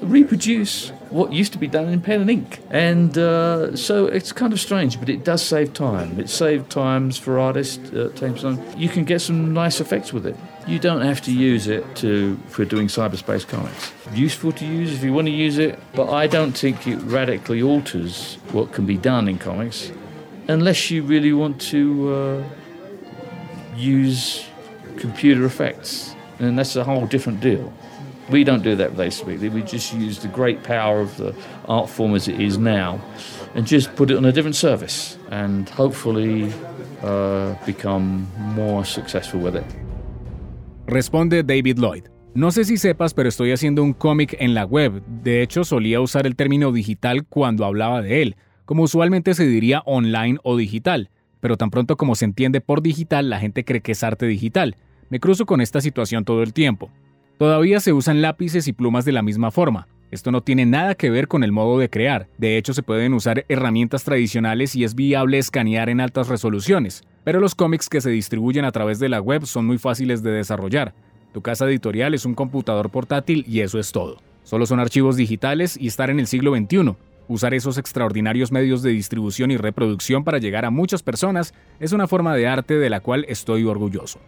reproduce 0.02 0.90
what 1.10 1.34
used 1.34 1.52
to 1.54 1.60
be 1.60 1.68
done 1.68 1.90
in 1.90 2.02
pen 2.02 2.22
and 2.22 2.30
ink. 2.30 2.60
And 2.70 3.18
uh, 3.18 3.76
so 3.76 4.06
it's 4.06 4.32
kind 4.32 4.54
of 4.54 4.60
strange, 4.60 5.00
but 5.00 5.10
it 5.10 5.24
does 5.24 5.42
save 5.42 5.74
time. 5.74 6.20
It 6.20 6.30
saved 6.30 6.70
times 6.70 7.18
for 7.18 7.40
artists. 7.40 7.92
Uh, 7.92 8.58
you 8.78 8.90
can 8.90 9.04
get 9.04 9.22
some 9.22 9.54
nice 9.54 9.82
effects 9.82 10.14
with 10.14 10.26
it. 10.26 10.36
You 10.68 10.80
don't 10.80 11.02
have 11.02 11.22
to 11.22 11.34
use 11.34 11.68
it 11.68 11.96
to 11.98 12.38
for 12.48 12.66
doing 12.66 12.88
cyberspace 12.88 13.48
comics. 13.48 13.92
Useful 14.14 14.52
to 14.54 14.66
use 14.66 14.94
if 14.94 15.04
you 15.04 15.12
want 15.12 15.28
to 15.28 15.34
use 15.34 15.58
it, 15.58 15.80
but 15.96 16.12
I 16.12 16.28
don't 16.28 16.56
think 16.56 16.88
it 16.88 16.98
radically 16.98 17.62
alters 17.62 18.36
what 18.52 18.72
can 18.72 18.86
be 18.86 18.98
done 18.98 19.28
in 19.28 19.40
comics, 19.40 19.92
unless 20.48 20.92
you 20.92 21.02
really 21.02 21.34
want 21.34 21.60
to 21.62 22.14
uh, 22.14 22.44
use 23.76 24.46
computer 24.98 25.46
effects, 25.46 26.16
and 26.38 26.60
that's 26.60 26.76
a 26.76 26.84
whole 26.84 27.08
different 27.08 27.40
deal. 27.42 27.74
We 28.32 28.46
don't 28.46 28.64
do 28.64 28.76
that 28.78 28.96
Weekly. 29.26 29.50
We 29.50 29.62
just 29.62 29.94
use 29.94 30.20
the 30.20 30.30
great 30.30 30.64
power 30.64 31.02
of 31.02 31.18
the 31.18 31.34
art 31.68 31.90
form 31.90 32.16
as 32.16 32.30
it 32.30 32.40
is 32.40 32.58
now 32.58 33.00
and 33.56 33.68
just 33.68 33.94
put 33.96 34.10
it 34.10 34.18
on 34.18 34.26
a 34.26 34.32
different 34.32 34.56
service 34.56 35.18
and 35.32 35.70
hopefully 35.70 36.52
uh, 37.04 37.56
become 37.66 38.28
more 38.56 38.86
successful 38.86 39.42
with 39.42 39.56
it. 39.56 39.66
Responde 40.88 41.44
David 41.44 41.78
Lloyd. 41.78 42.06
No 42.34 42.52
sé 42.52 42.64
si 42.64 42.78
sepas, 42.78 43.14
pero 43.14 43.28
estoy 43.28 43.52
haciendo 43.52 43.84
un 43.84 43.92
cómic 43.92 44.38
en 44.40 44.54
la 44.54 44.66
web. 44.66 45.04
De 45.06 45.42
hecho, 45.42 45.66
solía 45.66 46.00
usar 46.00 46.26
el 46.26 46.38
término 46.38 46.72
digital 46.72 47.26
cuando 47.26 47.66
hablaba 47.66 48.02
de 48.02 48.22
él, 48.22 48.36
como 48.64 48.84
usualmente 48.84 49.34
se 49.34 49.46
diría 49.46 49.82
online 49.86 50.38
o 50.44 50.56
digital, 50.56 51.10
pero 51.42 51.58
tan 51.58 51.70
pronto 51.70 51.98
como 51.98 52.16
se 52.16 52.24
entiende 52.24 52.62
por 52.62 52.82
digital, 52.82 53.30
la 53.30 53.40
gente 53.40 53.66
cree 53.66 53.82
que 53.82 53.92
es 53.92 54.04
arte 54.04 54.26
digital. 54.28 54.78
Me 55.10 55.20
cruzo 55.20 55.46
con 55.46 55.60
esta 55.60 55.82
situación 55.82 56.24
todo 56.24 56.42
el 56.42 56.54
tiempo. 56.54 56.90
Todavía 57.42 57.80
se 57.80 57.92
usan 57.92 58.22
lápices 58.22 58.68
y 58.68 58.72
plumas 58.72 59.04
de 59.04 59.14
la 59.14 59.24
misma 59.24 59.50
forma. 59.50 59.88
Esto 60.12 60.30
no 60.30 60.42
tiene 60.42 60.68
nada 60.68 60.94
que 60.94 61.10
ver 61.10 61.28
con 61.28 61.44
el 61.44 61.52
modo 61.52 61.80
de 61.80 61.90
crear. 61.90 62.28
De 62.38 62.56
hecho, 62.56 62.72
se 62.72 62.84
pueden 62.84 63.16
usar 63.16 63.46
herramientas 63.50 64.04
tradicionales 64.04 64.76
y 64.76 64.84
es 64.84 64.94
viable 64.94 65.40
escanear 65.40 65.90
en 65.90 66.02
altas 66.02 66.28
resoluciones. 66.28 67.04
Pero 67.24 67.40
los 67.40 67.56
cómics 67.56 67.90
que 67.90 68.00
se 68.00 68.12
distribuyen 68.12 68.64
a 68.64 68.72
través 68.72 69.00
de 69.00 69.10
la 69.10 69.20
web 69.22 69.48
son 69.48 69.66
muy 69.66 69.80
fáciles 69.80 70.22
de 70.22 70.30
desarrollar. 70.30 70.94
Tu 71.34 71.42
casa 71.42 71.66
editorial 71.66 72.14
es 72.14 72.26
un 72.26 72.36
computador 72.36 72.92
portátil 72.92 73.44
y 73.48 73.62
eso 73.62 73.80
es 73.80 73.92
todo. 73.92 74.18
Solo 74.44 74.68
son 74.68 74.80
archivos 74.80 75.16
digitales 75.16 75.78
y 75.82 75.88
estar 75.88 76.12
en 76.12 76.20
el 76.20 76.28
siglo 76.28 76.56
XXI. 76.56 76.96
Usar 77.28 77.56
esos 77.56 77.80
extraordinarios 77.80 78.52
medios 78.52 78.84
de 78.84 78.92
distribución 78.92 79.50
y 79.50 79.58
reproducción 79.58 80.24
para 80.24 80.38
llegar 80.38 80.64
a 80.64 80.70
muchas 80.70 81.02
personas 81.02 81.56
es 81.80 81.92
una 81.92 82.08
forma 82.08 82.36
de 82.36 82.46
arte 82.46 82.78
de 82.78 82.92
la 82.92 83.00
cual 83.00 83.26
estoy 83.28 83.64
orgulloso. 83.64 84.20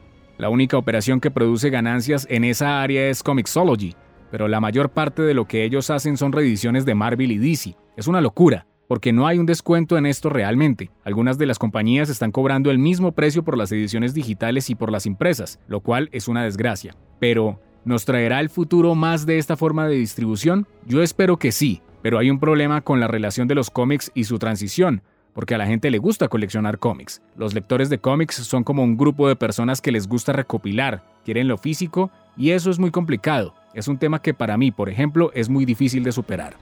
La 0.43 0.49
única 0.49 0.77
operación 0.77 1.21
que 1.21 1.31
produce 1.31 1.69
ganancias 1.69 2.27
en 2.29 2.43
esa 2.43 2.81
área 2.81 3.07
es 3.07 3.23
Comixology, 3.23 3.95
pero 4.29 4.49
la 4.49 4.59
mayor 4.59 4.89
parte 4.89 5.21
de 5.21 5.33
lo 5.33 5.45
que 5.45 5.63
ellos 5.63 5.89
hacen 5.89 6.17
son 6.17 6.33
reediciones 6.33 6.83
de 6.83 6.95
Marvel 6.95 7.31
y 7.31 7.37
DC. 7.37 7.77
Es 7.95 8.07
una 8.09 8.19
locura, 8.19 8.67
porque 8.89 9.13
no 9.13 9.25
hay 9.25 9.39
un 9.39 9.45
descuento 9.45 9.97
en 9.97 10.05
esto 10.05 10.29
realmente. 10.29 10.91
Algunas 11.05 11.37
de 11.37 11.45
las 11.45 11.59
compañías 11.59 12.09
están 12.09 12.33
cobrando 12.33 12.71
el 12.71 12.77
mismo 12.77 13.13
precio 13.13 13.45
por 13.45 13.57
las 13.57 13.71
ediciones 13.71 14.13
digitales 14.13 14.69
y 14.69 14.75
por 14.75 14.91
las 14.91 15.05
impresas, 15.05 15.61
lo 15.69 15.79
cual 15.79 16.09
es 16.11 16.27
una 16.27 16.43
desgracia. 16.43 16.93
Pero, 17.21 17.61
¿nos 17.85 18.03
traerá 18.03 18.41
el 18.41 18.49
futuro 18.49 18.95
más 18.95 19.25
de 19.25 19.37
esta 19.37 19.55
forma 19.55 19.87
de 19.87 19.95
distribución? 19.95 20.67
Yo 20.85 21.01
espero 21.01 21.37
que 21.37 21.53
sí, 21.53 21.81
pero 22.01 22.19
hay 22.19 22.29
un 22.29 22.41
problema 22.41 22.81
con 22.81 22.99
la 22.99 23.07
relación 23.07 23.47
de 23.47 23.55
los 23.55 23.69
cómics 23.69 24.11
y 24.13 24.25
su 24.25 24.39
transición, 24.39 25.03
porque 25.33 25.55
a 25.55 25.57
la 25.57 25.65
gente 25.65 25.91
le 25.91 25.97
gusta 25.97 26.27
coleccionar 26.27 26.79
cómics. 26.79 27.21
Los 27.35 27.53
lectores 27.53 27.89
de 27.89 27.99
cómics 27.99 28.35
son 28.35 28.63
como 28.63 28.83
un 28.83 28.97
grupo 28.97 29.27
de 29.27 29.35
personas 29.35 29.81
que 29.81 29.91
les 29.91 30.07
gusta 30.07 30.33
recopilar, 30.33 31.03
quieren 31.25 31.47
lo 31.47 31.57
físico, 31.57 32.11
y 32.37 32.51
eso 32.51 32.69
es 32.69 32.79
muy 32.79 32.91
complicado. 32.91 33.53
Es 33.73 33.87
un 33.87 33.97
tema 33.97 34.21
que 34.21 34.33
para 34.33 34.57
mí, 34.57 34.71
por 34.71 34.89
ejemplo, 34.89 35.31
es 35.33 35.49
muy 35.49 35.65
difícil 35.65 36.03
de 36.03 36.11
superar. 36.11 36.55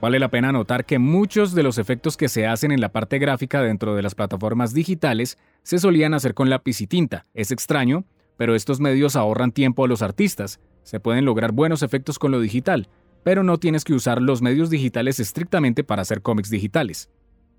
Vale 0.00 0.18
la 0.18 0.28
pena 0.28 0.50
notar 0.50 0.84
que 0.84 0.98
muchos 0.98 1.54
de 1.54 1.62
los 1.62 1.78
efectos 1.78 2.16
que 2.16 2.28
se 2.28 2.46
hacen 2.46 2.72
en 2.72 2.80
la 2.80 2.88
parte 2.88 3.20
gráfica 3.20 3.62
dentro 3.62 3.94
de 3.94 4.02
las 4.02 4.16
plataformas 4.16 4.74
digitales 4.74 5.38
se 5.62 5.78
solían 5.78 6.12
hacer 6.12 6.34
con 6.34 6.50
lápiz 6.50 6.80
y 6.80 6.88
tinta. 6.88 7.26
Es 7.34 7.52
extraño, 7.52 8.04
pero 8.36 8.56
estos 8.56 8.80
medios 8.80 9.14
ahorran 9.14 9.52
tiempo 9.52 9.84
a 9.84 9.88
los 9.88 10.02
artistas. 10.02 10.58
Se 10.82 10.98
pueden 10.98 11.24
lograr 11.24 11.52
buenos 11.52 11.84
efectos 11.84 12.18
con 12.18 12.32
lo 12.32 12.40
digital, 12.40 12.88
pero 13.22 13.44
no 13.44 13.58
tienes 13.58 13.84
que 13.84 13.94
usar 13.94 14.20
los 14.20 14.42
medios 14.42 14.70
digitales 14.70 15.20
estrictamente 15.20 15.84
para 15.84 16.02
hacer 16.02 16.20
cómics 16.20 16.50
digitales. 16.50 17.08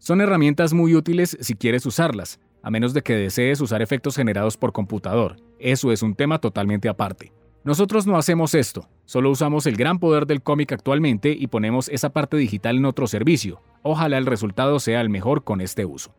Son 0.03 0.19
herramientas 0.19 0.73
muy 0.73 0.95
útiles 0.95 1.37
si 1.39 1.55
quieres 1.55 1.85
usarlas, 1.85 2.37
a 2.61 2.69
menos 2.69 2.93
de 2.93 3.03
que 3.03 3.15
desees 3.15 3.61
usar 3.61 3.81
efectos 3.81 4.17
generados 4.17 4.57
por 4.57 4.73
computador. 4.73 5.37
Eso 5.59 5.93
es 5.93 6.03
un 6.03 6.13
tema 6.13 6.39
totalmente 6.39 6.89
aparte. 6.89 7.31
Nosotros 7.63 8.05
no 8.05 8.17
hacemos 8.17 8.53
esto, 8.53 8.89
solo 9.05 9.29
usamos 9.29 9.65
el 9.65 9.77
gran 9.77 9.99
poder 9.99 10.27
del 10.27 10.43
cómic 10.43 10.73
actualmente 10.73 11.31
y 11.31 11.47
ponemos 11.47 11.87
esa 11.87 12.09
parte 12.09 12.35
digital 12.35 12.75
en 12.75 12.83
otro 12.83 13.07
servicio. 13.07 13.61
Ojalá 13.81 14.17
el 14.17 14.25
resultado 14.25 14.77
sea 14.81 14.99
el 14.99 15.09
mejor 15.09 15.45
con 15.45 15.61
este 15.61 15.85
uso. 15.85 16.13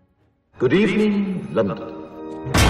Good 0.59 0.73
evening, 0.73 1.43
London. 1.53 1.77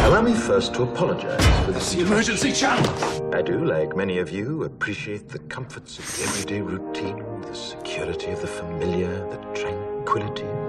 Allow 0.06 0.20
me 0.20 0.34
first 0.34 0.74
to 0.74 0.82
apologize 0.82 1.46
for 1.64 1.72
this. 1.72 1.94
emergency 1.94 2.52
channel! 2.52 2.90
I 3.32 3.40
do, 3.40 3.64
like 3.64 3.94
many 3.94 4.18
of 4.18 4.32
you, 4.32 4.64
appreciate 4.64 5.28
the 5.28 5.38
comforts 5.48 5.96
of 5.96 6.04
everyday 6.24 6.60
routine, 6.60 7.22
the 7.42 7.54
security 7.54 8.32
of 8.32 8.40
the 8.40 8.48
familiar, 8.48 9.24
the 9.30 9.38
tranquility, 9.54 9.93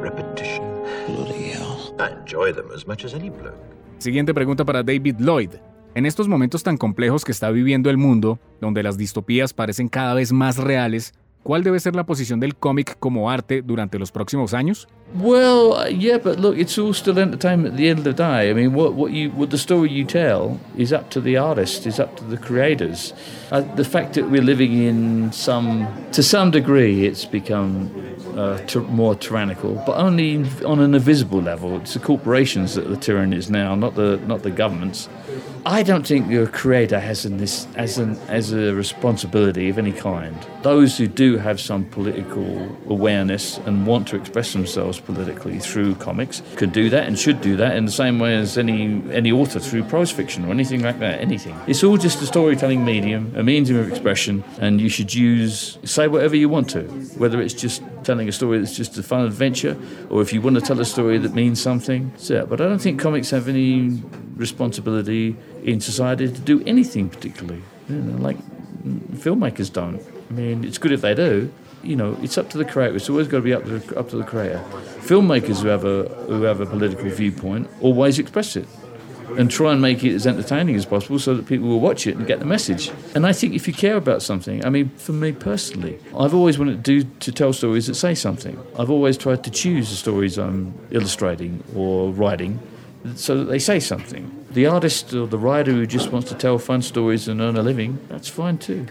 repetition. 0.01 0.63
Bloody 1.07 1.51
hell. 1.51 1.93
I 1.99 2.11
enjoy 2.11 2.53
them 2.53 2.71
as 2.73 2.85
much 2.85 3.05
as 3.05 3.13
any 3.13 3.29
bloke. 3.29 3.55
Siguiente 3.99 4.33
pregunta 4.33 4.65
para 4.65 4.83
David 4.83 5.15
Lloyd. 5.19 5.51
En 5.95 6.05
estos 6.05 6.27
momentos 6.27 6.63
tan 6.63 6.77
complejos 6.77 7.23
que 7.23 7.31
está 7.31 7.49
viviendo 7.51 7.89
el 7.89 7.97
mundo, 7.97 8.37
donde 8.59 8.83
las 8.83 8.97
distopías 8.97 9.53
parecen 9.53 9.87
cada 9.87 10.13
vez 10.13 10.33
más 10.33 10.57
reales, 10.57 11.13
¿Cuál 11.45 11.63
debe 11.63 11.79
ser 11.79 11.95
la 11.95 12.07
posición 12.07 12.39
del 12.39 12.55
cómic 12.55 12.97
como 12.99 13.29
arte 13.29 13.61
durante 13.61 13.99
los 13.99 14.11
próximos 14.11 14.55
años? 14.55 14.87
Well, 15.13 15.73
uh, 15.73 15.89
yeah, 15.89 16.17
but 16.17 16.39
look, 16.39 16.57
it's 16.57 16.75
all 16.79 16.91
still 16.91 17.19
entertainment 17.19 17.73
at 17.73 17.77
the 17.77 17.87
end 17.87 17.99
of 17.99 18.03
the 18.03 18.13
day. 18.13 18.49
I 18.49 18.53
mean, 18.55 18.73
what, 18.73 18.95
what 18.95 19.11
you, 19.11 19.29
what 19.29 19.51
the 19.51 19.59
story 19.59 19.91
you 19.91 20.05
tell 20.05 20.59
is 20.75 20.91
up 20.91 21.11
to 21.11 21.21
the 21.21 21.37
artist, 21.37 21.85
is 21.85 21.99
up 21.99 22.15
to 22.17 22.23
the 22.23 22.37
creators. 22.37 23.13
Uh, 23.51 23.61
the 23.75 23.83
fact 23.83 24.15
that 24.15 24.31
we're 24.31 24.41
living 24.41 24.73
in 24.73 25.31
some, 25.31 25.87
to 26.13 26.23
some 26.23 26.49
degree, 26.49 27.05
it's 27.05 27.25
become 27.25 27.91
uh, 28.35 28.59
more 28.89 29.15
tyrannical, 29.15 29.81
but 29.85 29.97
only 29.97 30.45
on 30.65 30.79
an 30.79 30.93
invisible 30.93 31.41
level. 31.41 31.77
It's 31.77 31.93
the 31.93 31.99
corporations 31.99 32.75
that 32.75 32.89
the 32.89 32.97
tyranny 32.97 33.37
is 33.37 33.49
now, 33.49 33.75
not 33.75 33.95
the 33.95 34.17
not 34.27 34.43
the 34.43 34.51
governments. 34.51 35.09
I 35.65 35.81
don't 35.81 36.05
think 36.05 36.29
your 36.29 36.45
creator 36.45 36.99
has 36.99 37.25
an, 37.25 37.37
this 37.37 37.67
as 37.75 37.97
an 37.97 38.17
as 38.27 38.51
a 38.51 38.73
responsibility 38.73 39.69
of 39.69 39.77
any 39.77 39.93
kind. 39.93 40.35
Those 40.61 40.97
who 40.97 41.07
do 41.07 41.37
have 41.37 41.59
some 41.59 41.85
political 41.85 42.77
awareness 42.87 43.57
and 43.59 43.87
want 43.87 44.07
to 44.09 44.15
express 44.15 44.53
themselves 44.53 44.99
politically 44.99 45.59
through 45.59 45.95
comics 45.95 46.41
can 46.55 46.69
do 46.69 46.89
that 46.89 47.07
and 47.07 47.17
should 47.17 47.41
do 47.41 47.55
that 47.57 47.75
in 47.75 47.85
the 47.85 47.91
same 47.91 48.19
way 48.19 48.35
as 48.35 48.57
any 48.57 49.01
any 49.11 49.31
author 49.31 49.59
through 49.59 49.83
prose 49.83 50.11
fiction 50.11 50.45
or 50.45 50.51
anything 50.51 50.83
like 50.83 50.99
that. 50.99 51.21
Anything. 51.21 51.59
It's 51.67 51.83
all 51.83 51.97
just 51.97 52.21
a 52.21 52.25
storytelling 52.25 52.83
medium, 52.83 53.33
a 53.35 53.43
medium 53.43 53.79
of 53.79 53.89
expression, 53.89 54.43
and 54.59 54.81
you 54.81 54.89
should 54.89 55.13
use 55.13 55.77
say 55.83 56.07
whatever 56.07 56.35
you 56.35 56.49
want 56.49 56.69
to, 56.71 56.83
whether 57.17 57.41
it's 57.41 57.53
just 57.53 57.81
telling 58.05 58.29
a 58.29 58.31
story 58.31 58.59
that's 58.59 58.75
just 58.75 58.97
a 58.97 59.03
fun 59.03 59.25
adventure, 59.25 59.77
or 60.09 60.21
if 60.21 60.31
you 60.31 60.41
want 60.41 60.55
to 60.55 60.61
tell 60.61 60.79
a 60.79 60.85
story 60.85 61.17
that 61.17 61.33
means 61.33 61.61
something. 61.61 62.11
So, 62.17 62.45
but 62.45 62.61
I 62.61 62.65
don't 62.65 62.79
think 62.79 62.99
comics 62.99 63.29
have 63.31 63.47
any 63.47 64.01
responsibility 64.35 65.35
in 65.63 65.81
society 65.81 66.31
to 66.31 66.41
do 66.41 66.63
anything 66.65 67.09
particularly. 67.09 67.61
You 67.89 67.95
know, 67.95 68.21
like 68.21 68.37
mm, 68.37 68.99
filmmakers 69.17 69.71
don't. 69.71 70.01
I 70.29 70.33
mean, 70.33 70.63
it's 70.63 70.77
good 70.77 70.91
if 70.91 71.01
they 71.01 71.13
do. 71.15 71.51
You 71.83 71.95
know, 71.95 72.17
it's 72.21 72.37
up 72.37 72.49
to 72.51 72.57
the 72.57 72.65
creator. 72.65 72.95
It's 72.95 73.09
always 73.09 73.27
got 73.27 73.37
to 73.37 73.43
be 73.43 73.53
up 73.53 73.63
to 73.65 73.79
the, 73.79 73.99
up 73.99 74.09
to 74.09 74.17
the 74.17 74.23
creator. 74.23 74.63
Filmmakers 75.01 75.61
who 75.61 75.67
have 75.67 75.85
a 75.85 76.03
who 76.27 76.43
have 76.43 76.61
a 76.61 76.65
political 76.65 77.09
viewpoint 77.09 77.69
always 77.81 78.17
express 78.19 78.55
it 78.55 78.67
and 79.37 79.49
try 79.49 79.71
and 79.71 79.81
make 79.81 80.03
it 80.03 80.13
as 80.13 80.25
entertaining 80.25 80.75
as 80.75 80.85
possible 80.85 81.19
so 81.19 81.33
that 81.35 81.45
people 81.45 81.67
will 81.67 81.79
watch 81.79 82.07
it 82.07 82.15
and 82.15 82.25
get 82.27 82.39
the 82.39 82.45
message. 82.45 82.91
And 83.15 83.25
I 83.25 83.33
think 83.33 83.53
if 83.53 83.67
you 83.67 83.73
care 83.73 83.97
about 83.97 84.21
something, 84.21 84.65
I 84.65 84.69
mean, 84.69 84.89
for 84.97 85.13
me 85.13 85.31
personally, 85.31 85.99
I've 86.17 86.33
always 86.33 86.57
wanted 86.57 86.83
to 86.83 87.01
do 87.01 87.09
to 87.19 87.31
tell 87.31 87.53
stories 87.53 87.87
that 87.87 87.95
say 87.95 88.15
something. 88.15 88.57
I've 88.77 88.89
always 88.89 89.17
tried 89.17 89.43
to 89.43 89.51
choose 89.51 89.89
the 89.89 89.95
stories 89.95 90.37
I'm 90.37 90.73
illustrating 90.91 91.63
or 91.75 92.11
writing 92.11 92.59
so 93.15 93.37
that 93.37 93.45
they 93.45 93.59
say 93.59 93.79
something. 93.79 94.31
The 94.51 94.67
artist 94.67 95.13
or 95.13 95.27
the 95.27 95.37
writer 95.37 95.71
who 95.71 95.85
just 95.85 96.11
wants 96.11 96.29
to 96.29 96.35
tell 96.35 96.57
fun 96.57 96.81
stories 96.81 97.27
and 97.27 97.41
earn 97.41 97.57
a 97.57 97.61
living, 97.61 97.99
that's 98.09 98.29
fine 98.29 98.57
too. 98.57 98.87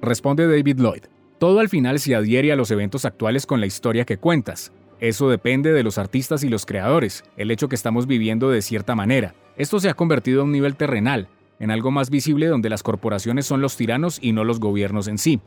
Responde 0.00 0.46
David 0.48 0.80
Lloyd. 0.80 1.08
Todo 1.38 1.58
al 1.58 1.68
final 1.68 1.98
se 1.98 2.14
adhiere 2.14 2.52
a 2.52 2.56
los 2.56 2.70
eventos 2.70 3.04
actuales 3.04 3.46
con 3.46 3.60
la 3.60 3.66
historia 3.66 4.04
que 4.04 4.18
cuentas. 4.18 4.72
Eso 5.00 5.28
depende 5.28 5.72
de 5.72 5.82
los 5.82 5.98
artistas 5.98 6.44
y 6.44 6.48
los 6.48 6.66
creadores, 6.66 7.24
el 7.36 7.50
hecho 7.50 7.68
que 7.68 7.74
estamos 7.74 8.06
viviendo 8.06 8.50
de 8.50 8.62
cierta 8.62 8.94
manera. 8.94 9.34
Esto 9.56 9.80
se 9.80 9.88
ha 9.88 9.94
convertido 9.94 10.42
a 10.42 10.44
un 10.44 10.52
nivel 10.52 10.76
terrenal, 10.76 11.28
en 11.58 11.70
algo 11.70 11.90
más 11.90 12.10
visible 12.10 12.46
donde 12.46 12.70
las 12.70 12.82
corporaciones 12.82 13.46
son 13.46 13.60
los 13.60 13.76
tiranos 13.76 14.18
y 14.22 14.32
no 14.32 14.44
los 14.44 14.60
gobiernos 14.60 15.08
en 15.08 15.18
sí. 15.18 15.40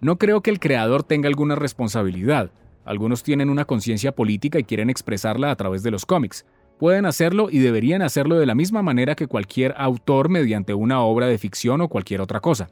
No 0.00 0.18
creo 0.18 0.42
que 0.42 0.50
el 0.50 0.60
creador 0.60 1.02
tenga 1.02 1.28
alguna 1.28 1.56
responsabilidad. 1.56 2.50
Algunos 2.84 3.22
tienen 3.22 3.50
una 3.50 3.64
conciencia 3.64 4.12
política 4.12 4.58
y 4.58 4.64
quieren 4.64 4.90
expresarla 4.90 5.50
a 5.50 5.56
través 5.56 5.82
de 5.82 5.90
los 5.90 6.06
cómics, 6.06 6.44
Pueden 6.78 7.06
hacerlo 7.06 7.48
y 7.50 7.58
deberían 7.58 8.02
hacerlo 8.02 8.38
de 8.38 8.46
la 8.46 8.54
misma 8.54 8.82
manera 8.82 9.16
que 9.16 9.26
cualquier 9.26 9.74
autor 9.76 10.28
mediante 10.28 10.74
una 10.74 11.00
obra 11.00 11.26
de 11.26 11.36
ficción 11.36 11.80
o 11.80 11.88
cualquier 11.88 12.20
otra 12.20 12.38
cosa. 12.38 12.70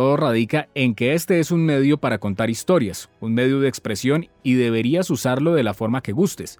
Todo 0.00 0.16
radica 0.16 0.70
en 0.74 0.94
que 0.94 1.12
este 1.12 1.40
es 1.40 1.50
un 1.50 1.66
medio 1.66 1.98
para 1.98 2.16
contar 2.16 2.48
historias, 2.48 3.10
un 3.20 3.34
medio 3.34 3.60
de 3.60 3.68
expresión 3.68 4.30
y 4.42 4.54
deberías 4.54 5.10
usarlo 5.10 5.52
de 5.52 5.62
la 5.62 5.74
forma 5.74 6.00
que 6.00 6.12
gustes. 6.12 6.58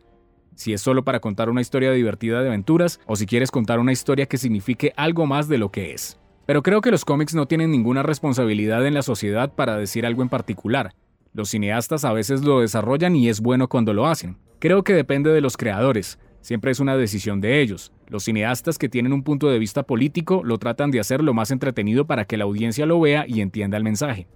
Si 0.56 0.74
es 0.74 0.82
solo 0.82 1.04
para 1.04 1.20
contar 1.20 1.48
una 1.48 1.62
historia 1.62 1.90
divertida 1.92 2.42
de 2.42 2.48
aventuras 2.48 3.00
o 3.06 3.16
si 3.16 3.24
quieres 3.24 3.50
contar 3.50 3.78
una 3.78 3.92
historia 3.92 4.26
que 4.26 4.36
signifique 4.36 4.92
algo 4.94 5.24
más 5.24 5.48
de 5.48 5.56
lo 5.56 5.70
que 5.70 5.94
es. 5.94 6.20
Pero 6.44 6.62
creo 6.62 6.82
que 6.82 6.90
los 6.90 7.06
cómics 7.06 7.34
no 7.34 7.46
tienen 7.46 7.70
ninguna 7.70 8.02
responsabilidad 8.02 8.86
en 8.86 8.92
la 8.92 9.00
sociedad 9.00 9.50
para 9.54 9.78
decir 9.78 10.04
algo 10.04 10.20
en 10.20 10.28
particular. 10.28 10.92
Los 11.32 11.48
cineastas 11.48 12.04
a 12.04 12.12
veces 12.12 12.42
lo 12.42 12.60
desarrollan 12.60 13.16
y 13.16 13.30
es 13.30 13.40
bueno 13.40 13.68
cuando 13.68 13.94
lo 13.94 14.06
hacen. 14.06 14.36
Creo 14.58 14.84
que 14.84 14.92
depende 14.92 15.30
de 15.30 15.40
los 15.40 15.56
creadores, 15.56 16.18
Siempre 16.40 16.70
es 16.70 16.80
una 16.80 16.96
decisión 16.96 17.40
de 17.40 17.60
ellos. 17.60 17.92
Los 18.08 18.24
cineastas 18.24 18.78
que 18.78 18.88
tienen 18.88 19.12
un 19.12 19.22
punto 19.22 19.48
de 19.48 19.58
vista 19.58 19.82
político 19.82 20.42
lo 20.44 20.58
tratan 20.58 20.90
de 20.90 21.00
hacer 21.00 21.22
lo 21.22 21.34
más 21.34 21.50
entretenido 21.50 22.06
para 22.06 22.24
que 22.24 22.36
la 22.36 22.44
audiencia 22.44 22.86
lo 22.86 23.00
vea 23.00 23.24
y 23.28 23.40
entienda 23.40 23.76
el 23.76 23.84
mensaje. 23.84 24.26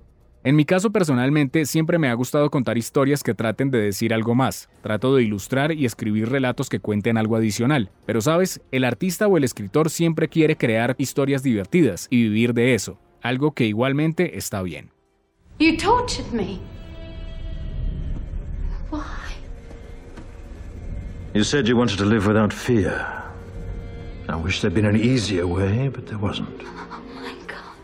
En 0.46 0.56
mi 0.56 0.66
caso 0.66 0.92
personalmente 0.92 1.64
siempre 1.64 1.98
me 1.98 2.10
ha 2.10 2.14
gustado 2.14 2.50
contar 2.50 2.76
historias 2.76 3.22
que 3.22 3.32
traten 3.32 3.70
de 3.70 3.78
decir 3.78 4.12
algo 4.12 4.34
más. 4.34 4.68
Trato 4.82 5.16
de 5.16 5.22
ilustrar 5.22 5.72
y 5.72 5.86
escribir 5.86 6.28
relatos 6.28 6.68
que 6.68 6.80
cuenten 6.80 7.16
algo 7.16 7.36
adicional. 7.36 7.90
Pero 8.04 8.20
sabes, 8.20 8.60
el 8.70 8.84
artista 8.84 9.26
o 9.26 9.38
el 9.38 9.44
escritor 9.44 9.88
siempre 9.88 10.28
quiere 10.28 10.56
crear 10.58 10.96
historias 10.98 11.42
divertidas 11.42 12.08
y 12.10 12.24
vivir 12.24 12.52
de 12.52 12.74
eso, 12.74 13.00
algo 13.22 13.52
que 13.52 13.64
igualmente 13.64 14.36
está 14.36 14.60
bien. 14.60 14.90
Me. 16.30 16.58
You 21.34 21.42
said 21.42 21.66
you 21.66 21.76
wanted 21.76 21.98
to 21.98 22.04
live 22.04 22.28
without 22.28 22.52
fear. 22.52 22.94
I 24.28 24.36
wish 24.36 24.60
there'd 24.60 24.72
been 24.72 24.86
an 24.86 24.94
easier 24.94 25.48
way, 25.48 25.88
but 25.88 26.06
there 26.06 26.16
wasn't. 26.16 26.62
Oh 26.62 27.02
my 27.16 27.34
God. 27.48 27.74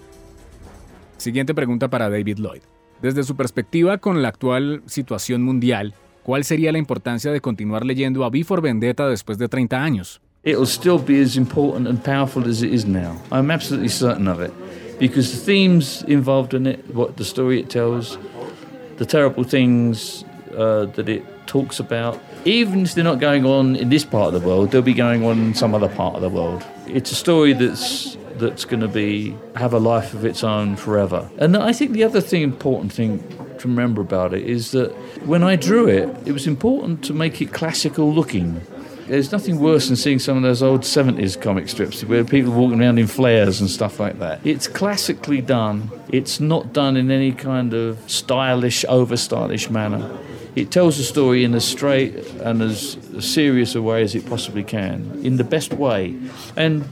Siguiente 1.17 1.53
pregunta 1.53 1.89
para 1.89 2.09
David 2.09 2.39
Lloyd. 2.39 2.63
Desde 3.03 3.25
su 3.25 3.35
perspectiva 3.35 3.99
con 3.99 4.23
la 4.23 4.29
actual 4.29 4.85
situación 4.87 5.43
mundial, 5.43 5.95
¿cuál 6.23 6.45
sería 6.45 6.71
la 6.71 6.79
importancia 6.79 7.33
de 7.33 7.41
continuar 7.41 7.85
leyendo 7.85 8.25
a 8.25 8.29
V 8.29 8.45
for 8.45 8.63
Vendetta 8.63 9.09
después 9.09 9.37
de 9.37 9.49
30 9.49 9.83
años? 9.83 10.21
It'll 10.45 10.65
still 10.65 10.99
be 11.05 11.21
as 11.21 11.37
important 11.37 11.89
and 11.89 12.01
powerful 12.01 12.49
as 12.49 12.63
it 12.63 12.73
is 12.73 12.87
now. 12.87 13.17
I'm 13.33 13.51
absolutely 13.51 13.89
certain 13.89 14.29
of 14.29 14.41
it. 14.41 14.53
Because 15.01 15.33
the 15.33 15.45
themes 15.45 16.05
involved 16.07 16.55
in 16.55 16.69
it, 16.69 16.85
what 16.95 17.17
the 17.17 17.25
story 17.25 17.59
it 17.59 17.69
tells, 17.69 18.17
the 18.99 19.05
terrible 19.05 19.43
things 19.43 20.25
uh, 20.57 20.87
that 20.95 21.09
it 21.09 21.25
talks 21.51 21.81
about. 21.81 22.21
Even 22.45 22.83
if 22.83 22.95
they're 22.95 23.03
not 23.03 23.19
going 23.19 23.45
on 23.45 23.75
in 23.75 23.89
this 23.89 24.05
part 24.05 24.33
of 24.33 24.41
the 24.41 24.47
world, 24.47 24.71
they'll 24.71 24.83
be 24.83 24.95
going 24.95 25.25
on 25.25 25.39
in 25.39 25.53
some 25.53 25.75
other 25.75 25.89
part 25.89 26.15
of 26.15 26.23
the 26.23 26.29
world. 26.29 26.65
It's 26.87 27.11
a 27.11 27.17
story 27.17 27.53
that's 27.53 28.17
that's 28.37 28.65
going 28.65 28.81
to 28.81 28.89
be 28.89 29.37
have 29.57 29.75
a 29.75 29.79
life 29.79 30.15
of 30.15 30.25
its 30.25 30.43
own 30.45 30.77
forever. 30.77 31.29
And 31.39 31.57
I 31.57 31.73
think 31.73 31.91
the 31.91 32.05
other 32.05 32.21
thing, 32.21 32.43
important 32.43 32.93
thing 32.93 33.19
to 33.59 33.69
remember 33.69 34.01
about 34.01 34.33
it 34.33 34.45
is 34.47 34.71
that 34.71 34.93
when 35.27 35.43
I 35.43 35.57
drew 35.57 35.89
it, 35.89 36.09
it 36.25 36.33
was 36.33 36.47
important 36.47 37.05
to 37.05 37.13
make 37.13 37.43
it 37.43 37.53
classical 37.53 38.11
looking. 38.13 38.61
There's 39.09 39.33
nothing 39.33 39.59
worse 39.59 39.89
than 39.89 39.97
seeing 39.97 40.21
some 40.21 40.37
of 40.37 40.45
those 40.45 40.63
old 40.63 40.83
70s 40.83 41.39
comic 41.39 41.69
strips 41.69 42.05
where 42.05 42.25
people 42.25 42.53
walking 42.53 42.81
around 42.81 42.99
in 43.01 43.09
flares 43.09 43.61
and 43.61 43.69
stuff 43.69 43.99
like 43.99 44.21
that. 44.21 44.41
It's 44.45 44.69
classically 44.69 45.41
done. 45.41 45.91
It's 46.11 46.39
not 46.39 46.73
done 46.73 46.97
in 46.97 47.11
any 47.11 47.33
kind 47.33 47.75
of 47.75 47.99
stylish, 48.09 48.85
over 48.89 49.17
stylish 49.17 49.69
manner. 49.69 50.09
It 50.57 50.71
tells 50.71 50.97
the 50.97 51.05
story 51.05 51.45
in 51.45 51.55
as 51.55 51.65
straight 51.65 52.15
and 52.43 52.63
as 52.63 52.97
serious 53.21 53.75
a 53.75 53.83
way 53.83 54.03
as 54.03 54.15
it 54.15 54.27
possibly 54.27 54.65
can, 54.65 55.21
in 55.23 55.37
the 55.37 55.45
best 55.45 55.73
way, 55.75 56.17
and 56.57 56.85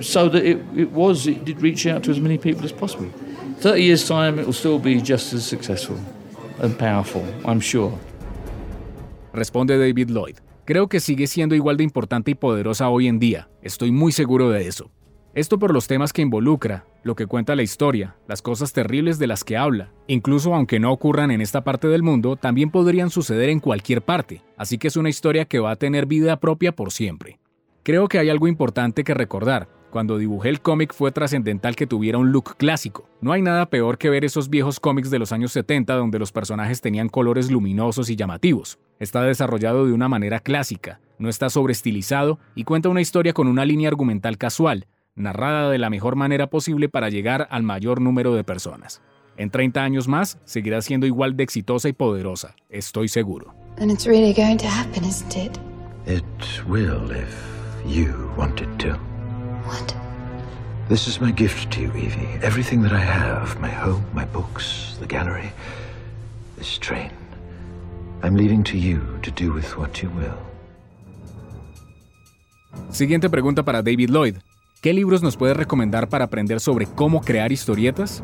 so 0.00 0.28
that 0.28 0.44
it, 0.44 0.58
it 0.76 0.90
was, 0.92 1.26
it 1.26 1.44
did 1.44 1.60
reach 1.60 1.86
out 1.86 2.02
to 2.04 2.10
as 2.10 2.20
many 2.20 2.38
people 2.38 2.64
as 2.64 2.72
possible. 2.72 3.10
30 3.58 3.82
years' 3.82 4.06
time, 4.06 4.38
it 4.38 4.46
will 4.46 4.52
still 4.52 4.78
be 4.78 5.00
just 5.00 5.32
as 5.32 5.46
successful 5.46 5.98
and 6.60 6.78
powerful, 6.78 7.24
I'm 7.44 7.60
sure. 7.60 7.98
Responde 9.32 9.78
David 9.78 10.10
Lloyd. 10.10 10.36
Creo 10.64 10.88
que 10.88 11.00
sigue 11.00 11.26
siendo 11.26 11.54
igual 11.54 11.76
de 11.76 11.84
importante 11.84 12.30
y 12.30 12.34
poderosa 12.34 12.88
hoy 12.88 13.06
en 13.06 13.18
día. 13.18 13.48
Estoy 13.62 13.90
muy 13.90 14.12
seguro 14.12 14.50
de 14.50 14.66
eso. 14.66 14.90
Esto 15.34 15.58
por 15.58 15.74
los 15.74 15.88
temas 15.88 16.12
que 16.12 16.22
involucra, 16.22 16.84
lo 17.02 17.16
que 17.16 17.26
cuenta 17.26 17.56
la 17.56 17.64
historia, 17.64 18.14
las 18.28 18.40
cosas 18.40 18.72
terribles 18.72 19.18
de 19.18 19.26
las 19.26 19.42
que 19.42 19.56
habla. 19.56 19.90
Incluso 20.06 20.54
aunque 20.54 20.78
no 20.78 20.92
ocurran 20.92 21.32
en 21.32 21.40
esta 21.40 21.64
parte 21.64 21.88
del 21.88 22.04
mundo, 22.04 22.36
también 22.36 22.70
podrían 22.70 23.10
suceder 23.10 23.48
en 23.48 23.58
cualquier 23.58 24.02
parte, 24.02 24.44
así 24.56 24.78
que 24.78 24.86
es 24.86 24.96
una 24.96 25.08
historia 25.08 25.44
que 25.44 25.58
va 25.58 25.72
a 25.72 25.76
tener 25.76 26.06
vida 26.06 26.38
propia 26.38 26.70
por 26.70 26.92
siempre. 26.92 27.40
Creo 27.82 28.06
que 28.06 28.20
hay 28.20 28.30
algo 28.30 28.46
importante 28.46 29.02
que 29.02 29.12
recordar. 29.12 29.68
Cuando 29.90 30.18
dibujé 30.18 30.50
el 30.50 30.60
cómic 30.60 30.94
fue 30.94 31.10
trascendental 31.10 31.74
que 31.74 31.88
tuviera 31.88 32.18
un 32.18 32.30
look 32.30 32.56
clásico. 32.56 33.08
No 33.20 33.32
hay 33.32 33.42
nada 33.42 33.70
peor 33.70 33.98
que 33.98 34.10
ver 34.10 34.24
esos 34.24 34.50
viejos 34.50 34.78
cómics 34.78 35.10
de 35.10 35.18
los 35.18 35.32
años 35.32 35.50
70 35.50 35.96
donde 35.96 36.20
los 36.20 36.30
personajes 36.30 36.80
tenían 36.80 37.08
colores 37.08 37.50
luminosos 37.50 38.08
y 38.08 38.14
llamativos. 38.14 38.78
Está 39.00 39.22
desarrollado 39.22 39.84
de 39.84 39.92
una 39.94 40.08
manera 40.08 40.38
clásica, 40.38 41.00
no 41.18 41.28
está 41.28 41.50
sobreestilizado 41.50 42.38
y 42.54 42.62
cuenta 42.62 42.88
una 42.88 43.00
historia 43.00 43.32
con 43.32 43.48
una 43.48 43.64
línea 43.64 43.88
argumental 43.88 44.38
casual, 44.38 44.86
narrada 45.16 45.70
de 45.70 45.78
la 45.78 45.90
mejor 45.90 46.16
manera 46.16 46.48
posible 46.48 46.88
para 46.88 47.08
llegar 47.08 47.46
al 47.50 47.62
mayor 47.62 48.00
número 48.00 48.34
de 48.34 48.44
personas. 48.44 49.00
En 49.36 49.50
30 49.50 49.82
años 49.82 50.08
más, 50.08 50.38
seguirá 50.44 50.80
siendo 50.80 51.06
igual 51.06 51.36
de 51.36 51.44
exitosa 51.44 51.88
y 51.88 51.92
poderosa, 51.92 52.54
estoy 52.68 53.08
seguro. 53.08 53.54
And 53.78 53.90
it's 53.90 54.06
really 54.06 54.32
going 54.32 54.56
to 54.58 54.68
happen, 54.68 55.04
isn't 55.04 55.36
it? 55.36 55.58
It 56.06 56.24
will 56.68 57.10
if 57.10 57.34
you 57.84 58.30
want 58.36 58.60
it 58.60 58.68
to. 58.78 58.96
What? 59.66 59.94
This 60.88 61.08
is 61.08 61.20
my 61.20 61.32
gift 61.32 61.72
to 61.72 61.80
you, 61.80 61.90
Evie. 61.96 62.38
Everything 62.42 62.82
that 62.82 62.92
I 62.92 63.00
have 63.00 63.58
my 63.60 63.70
home, 63.70 64.04
my 64.12 64.26
books, 64.26 64.96
the 65.00 65.06
gallery, 65.06 65.50
this 66.56 66.78
train. 66.78 67.10
I'm 68.22 68.36
leaving 68.36 68.62
to 68.64 68.76
you 68.78 69.00
to 69.22 69.30
do 69.30 69.52
with 69.52 69.76
what 69.76 70.02
you 70.02 70.10
will. 70.10 70.38
Siguiente 72.90 73.28
pregunta 73.28 73.64
para 73.64 73.82
David 73.82 74.10
Lloyd. 74.10 74.36
¿Qué 74.84 74.92
libros 74.92 75.22
nos 75.22 75.34
puedes 75.34 75.56
recomendar 75.56 76.10
para 76.10 76.26
aprender 76.26 76.60
sobre 76.60 76.84
cómo 76.84 77.22
crear 77.22 77.50
historietas? 77.50 78.22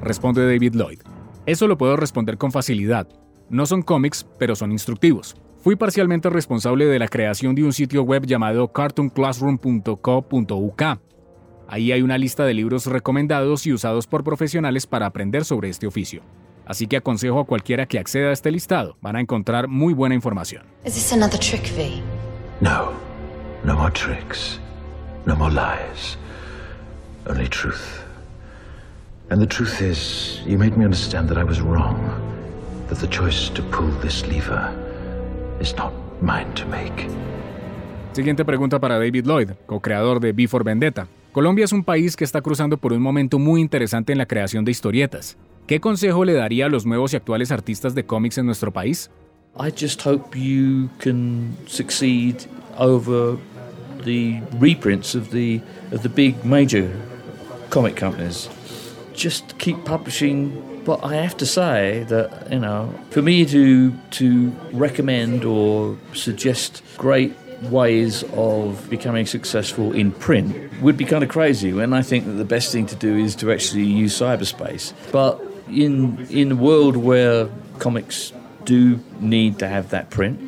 Responde 0.05 0.45
David 0.45 0.75
Lloyd. 0.75 0.99
Eso 1.47 1.67
lo 1.67 1.79
puedo 1.79 1.97
responder 1.97 2.37
con 2.37 2.51
facilidad. 2.51 3.07
No 3.49 3.65
son 3.65 3.81
cómics, 3.81 4.27
pero 4.37 4.55
son 4.55 4.71
instructivos. 4.71 5.35
Fui 5.63 5.75
parcialmente 5.75 6.29
responsable 6.29 6.85
de 6.85 6.99
la 6.99 7.07
creación 7.07 7.55
de 7.55 7.63
un 7.63 7.73
sitio 7.73 8.03
web 8.03 8.27
llamado 8.27 8.71
cartoonclassroom.co.uk. 8.71 10.83
Ahí 11.67 11.91
hay 11.91 12.03
una 12.03 12.19
lista 12.19 12.45
de 12.45 12.53
libros 12.53 12.85
recomendados 12.85 13.65
y 13.65 13.73
usados 13.73 14.05
por 14.05 14.23
profesionales 14.23 14.85
para 14.85 15.07
aprender 15.07 15.43
sobre 15.43 15.69
este 15.69 15.87
oficio. 15.87 16.21
Así 16.67 16.85
que 16.85 16.97
aconsejo 16.97 17.39
a 17.39 17.47
cualquiera 17.47 17.87
que 17.87 17.97
acceda 17.97 18.29
a 18.29 18.33
este 18.33 18.51
listado. 18.51 18.97
Van 19.01 19.15
a 19.15 19.21
encontrar 19.21 19.67
muy 19.67 19.95
buena 19.95 20.13
información. 20.13 20.67
Is 20.85 20.93
this 20.93 21.13
another 21.13 21.39
trick, 21.39 21.63
V? 21.75 22.03
No. 22.61 22.91
No 23.63 23.75
more 23.75 23.91
tricks. 23.91 24.59
No 25.25 25.35
more 25.35 25.51
lies. 25.51 26.15
Only 27.27 27.49
truth. 27.49 28.04
And 29.29 29.41
the 29.41 29.47
truth 29.47 29.81
is, 29.81 30.41
you 30.45 30.57
made 30.57 30.77
me 30.77 30.85
understand 30.85 31.27
that 31.29 31.37
I 31.37 31.43
was 31.43 31.59
wrong. 31.59 31.97
That 32.89 32.99
the 32.99 33.07
choice 33.07 33.49
to 33.53 33.63
pull 33.63 33.89
this 34.01 34.25
lever 34.27 34.71
is 35.59 35.75
not 35.75 35.93
mine 36.21 36.53
to 36.53 36.65
make. 36.67 37.07
Siguiente 38.13 38.45
pregunta 38.45 38.79
para 38.79 38.99
David 38.99 39.25
Lloyd, 39.25 39.51
co-creador 39.65 40.19
de 40.19 40.31
Before 40.31 40.63
Vendetta. 40.63 41.07
Colombia 41.31 41.65
es 41.65 41.73
un 41.73 41.83
país 41.83 42.15
que 42.15 42.23
está 42.23 42.41
cruzando 42.41 42.77
por 42.77 42.93
un 42.93 43.01
momento 43.01 43.39
muy 43.39 43.59
interesante 43.59 44.13
en 44.13 44.19
la 44.19 44.25
creación 44.25 44.63
de 44.63 44.71
historietas. 44.71 45.35
¿Qué 45.67 45.81
consejo 45.81 46.23
le 46.23 46.33
daría 46.33 46.67
a 46.67 46.69
los 46.69 46.85
nuevos 46.85 47.11
y 47.13 47.17
actuales 47.17 47.51
artistas 47.51 47.95
de 47.95 48.05
cómics 48.05 48.37
en 48.37 48.45
nuestro 48.45 48.71
país? 48.71 49.09
I 49.59 49.71
just 49.71 50.05
hope 50.05 50.37
you 50.37 50.89
can 50.99 51.57
succeed 51.65 52.35
over 52.77 53.37
the 54.03 54.39
reprints 54.59 55.15
of 55.15 55.31
the 55.31 55.61
of 55.91 56.03
the 56.03 56.09
big 56.09 56.35
major 56.45 56.89
comic 57.69 57.99
companies. 57.99 58.49
Just 59.15 59.57
keep 59.57 59.83
publishing. 59.85 60.81
But 60.85 61.03
I 61.03 61.15
have 61.15 61.35
to 61.37 61.45
say 61.45 62.05
that 62.09 62.51
you 62.51 62.59
know, 62.59 62.93
for 63.09 63.21
me 63.21 63.45
to 63.45 63.91
to 64.11 64.49
recommend 64.71 65.45
or 65.45 65.97
suggest 66.13 66.83
great 66.97 67.33
ways 67.63 68.23
of 68.33 68.89
becoming 68.89 69.25
successful 69.25 69.93
in 69.93 70.11
print 70.11 70.81
would 70.81 70.97
be 70.97 71.05
kind 71.05 71.23
of 71.23 71.29
crazy. 71.29 71.69
And 71.69 71.95
I 71.95 72.01
think 72.01 72.25
that 72.25 72.33
the 72.33 72.45
best 72.45 72.71
thing 72.71 72.85
to 72.87 72.95
do 72.95 73.15
is 73.17 73.35
to 73.37 73.51
actually 73.51 73.85
use 73.85 74.19
cyberspace. 74.19 74.93
But 75.11 75.41
in 75.69 76.27
in 76.29 76.51
a 76.51 76.55
world 76.55 76.97
where 76.97 77.49
comics 77.79 78.33
do 78.65 78.99
need 79.19 79.59
to 79.59 79.67
have 79.67 79.89
that 79.91 80.09
print, 80.09 80.39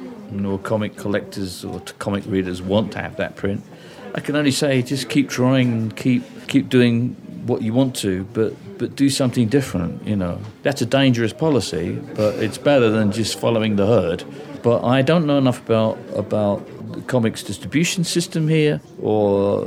or 0.45 0.59
comic 0.59 0.95
collectors 0.97 1.63
or 1.63 1.79
comic 1.99 2.25
readers 2.25 2.61
want 2.61 2.91
to 2.93 2.99
have 2.99 3.17
that 3.17 3.35
print. 3.35 3.63
I 4.15 4.19
can 4.19 4.35
only 4.35 4.51
say 4.51 4.81
just 4.81 5.09
keep 5.09 5.29
trying 5.29 5.71
and 5.71 5.95
keep 5.95 6.23
keep 6.47 6.69
doing 6.69 7.15
what 7.47 7.61
you 7.61 7.73
want 7.73 7.95
to, 7.97 8.23
but 8.33 8.53
but 8.77 8.95
do 8.95 9.09
something 9.09 9.47
different. 9.47 10.05
You 10.07 10.15
know, 10.15 10.39
that's 10.63 10.81
a 10.81 10.85
dangerous 10.85 11.33
policy, 11.33 11.99
but 12.15 12.35
it's 12.35 12.57
better 12.57 12.89
than 12.89 13.11
just 13.11 13.39
following 13.39 13.75
the 13.75 13.85
herd. 13.85 14.23
But 14.61 14.83
I 14.83 15.01
don't 15.01 15.25
know 15.25 15.37
enough 15.37 15.59
about 15.65 15.97
about 16.15 16.65
the 16.93 17.01
comics 17.01 17.43
distribution 17.43 18.03
system 18.03 18.47
here 18.47 18.81
or 19.01 19.65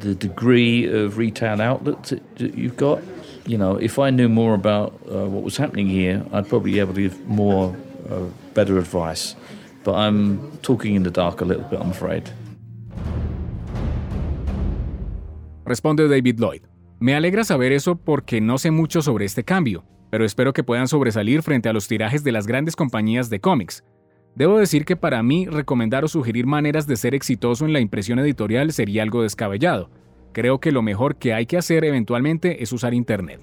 the 0.00 0.14
degree 0.14 0.86
of 0.86 1.18
retail 1.18 1.60
outlets 1.60 2.10
that, 2.10 2.36
that 2.36 2.54
you've 2.54 2.76
got. 2.76 3.02
You 3.46 3.58
know, 3.58 3.76
if 3.76 3.98
I 3.98 4.10
knew 4.10 4.28
more 4.28 4.54
about 4.54 4.92
uh, 5.10 5.26
what 5.26 5.42
was 5.42 5.56
happening 5.56 5.88
here, 5.88 6.24
I'd 6.32 6.48
probably 6.48 6.72
be 6.72 6.80
able 6.80 6.94
to 6.94 7.02
give 7.02 7.26
more 7.26 7.74
uh, 8.08 8.26
better 8.54 8.78
advice. 8.78 9.34
But 9.82 9.94
I'm 9.94 10.58
talking 10.58 10.94
in 10.94 11.02
the 11.02 11.10
dark 11.10 11.40
a 11.40 11.44
little 11.44 11.64
bit, 11.64 11.80
I'm 11.80 11.90
afraid. 11.90 12.30
Responde 15.64 16.08
David 16.08 16.40
Lloyd. 16.40 16.69
Me 17.00 17.14
alegra 17.14 17.44
saber 17.44 17.72
eso 17.72 17.96
porque 17.96 18.42
no 18.42 18.58
sé 18.58 18.70
mucho 18.70 19.00
sobre 19.00 19.24
este 19.24 19.42
cambio, 19.42 19.84
pero 20.10 20.22
espero 20.22 20.52
que 20.52 20.62
puedan 20.62 20.86
sobresalir 20.86 21.40
frente 21.40 21.70
a 21.70 21.72
los 21.72 21.88
tirajes 21.88 22.22
de 22.24 22.30
las 22.30 22.46
grandes 22.46 22.76
compañías 22.76 23.30
de 23.30 23.40
cómics. 23.40 23.84
Debo 24.34 24.58
decir 24.58 24.84
que 24.84 24.96
para 24.96 25.22
mí 25.22 25.46
recomendar 25.46 26.04
o 26.04 26.08
sugerir 26.08 26.44
maneras 26.44 26.86
de 26.86 26.96
ser 26.96 27.14
exitoso 27.14 27.64
en 27.64 27.72
la 27.72 27.80
impresión 27.80 28.18
editorial 28.18 28.70
sería 28.74 29.02
algo 29.02 29.22
descabellado. 29.22 29.88
Creo 30.32 30.60
que 30.60 30.72
lo 30.72 30.82
mejor 30.82 31.16
que 31.16 31.32
hay 31.32 31.46
que 31.46 31.56
hacer 31.56 31.86
eventualmente 31.86 32.62
es 32.62 32.70
usar 32.70 32.92
Internet. 32.92 33.40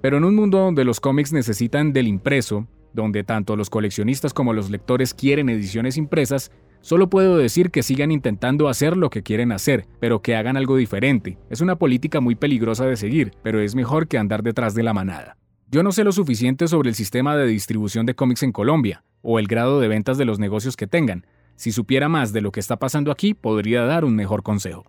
Pero 0.00 0.16
en 0.16 0.24
un 0.24 0.34
mundo 0.34 0.58
donde 0.58 0.86
los 0.86 0.98
cómics 0.98 1.30
necesitan 1.30 1.92
del 1.92 2.08
impreso, 2.08 2.68
donde 2.94 3.22
tanto 3.22 3.54
los 3.54 3.68
coleccionistas 3.68 4.32
como 4.32 4.54
los 4.54 4.70
lectores 4.70 5.12
quieren 5.12 5.50
ediciones 5.50 5.98
impresas, 5.98 6.50
solo 6.88 7.10
puedo 7.10 7.36
decir 7.36 7.70
que 7.70 7.82
sigan 7.82 8.10
intentando 8.10 8.66
hacer 8.66 8.96
lo 8.96 9.10
que 9.10 9.22
quieren 9.22 9.52
hacer, 9.52 9.84
pero 10.00 10.22
que 10.22 10.36
hagan 10.36 10.56
algo 10.56 10.74
diferente. 10.74 11.36
Es 11.50 11.60
una 11.60 11.76
política 11.76 12.22
muy 12.22 12.34
peligrosa 12.34 12.86
de 12.86 12.96
seguir, 12.96 13.32
pero 13.42 13.60
es 13.60 13.74
mejor 13.74 14.08
que 14.08 14.16
andar 14.16 14.42
detrás 14.42 14.74
de 14.74 14.82
la 14.82 14.94
manada. 14.94 15.36
Yo 15.70 15.82
no 15.82 15.92
sé 15.92 16.02
lo 16.02 16.12
suficiente 16.12 16.66
sobre 16.66 16.88
el 16.88 16.94
sistema 16.94 17.36
de 17.36 17.46
distribución 17.46 18.06
de 18.06 18.14
cómics 18.14 18.42
en 18.42 18.52
Colombia, 18.52 19.04
o 19.20 19.38
el 19.38 19.48
grado 19.48 19.80
de 19.80 19.88
ventas 19.88 20.16
de 20.16 20.24
los 20.24 20.38
negocios 20.38 20.78
que 20.78 20.86
tengan. 20.86 21.26
Si 21.56 21.72
supiera 21.72 22.08
más 22.08 22.32
de 22.32 22.40
lo 22.40 22.52
que 22.52 22.60
está 22.60 22.78
pasando 22.78 23.12
aquí, 23.12 23.34
podría 23.34 23.82
dar 23.84 24.06
un 24.06 24.16
mejor 24.16 24.42
consejo. 24.42 24.86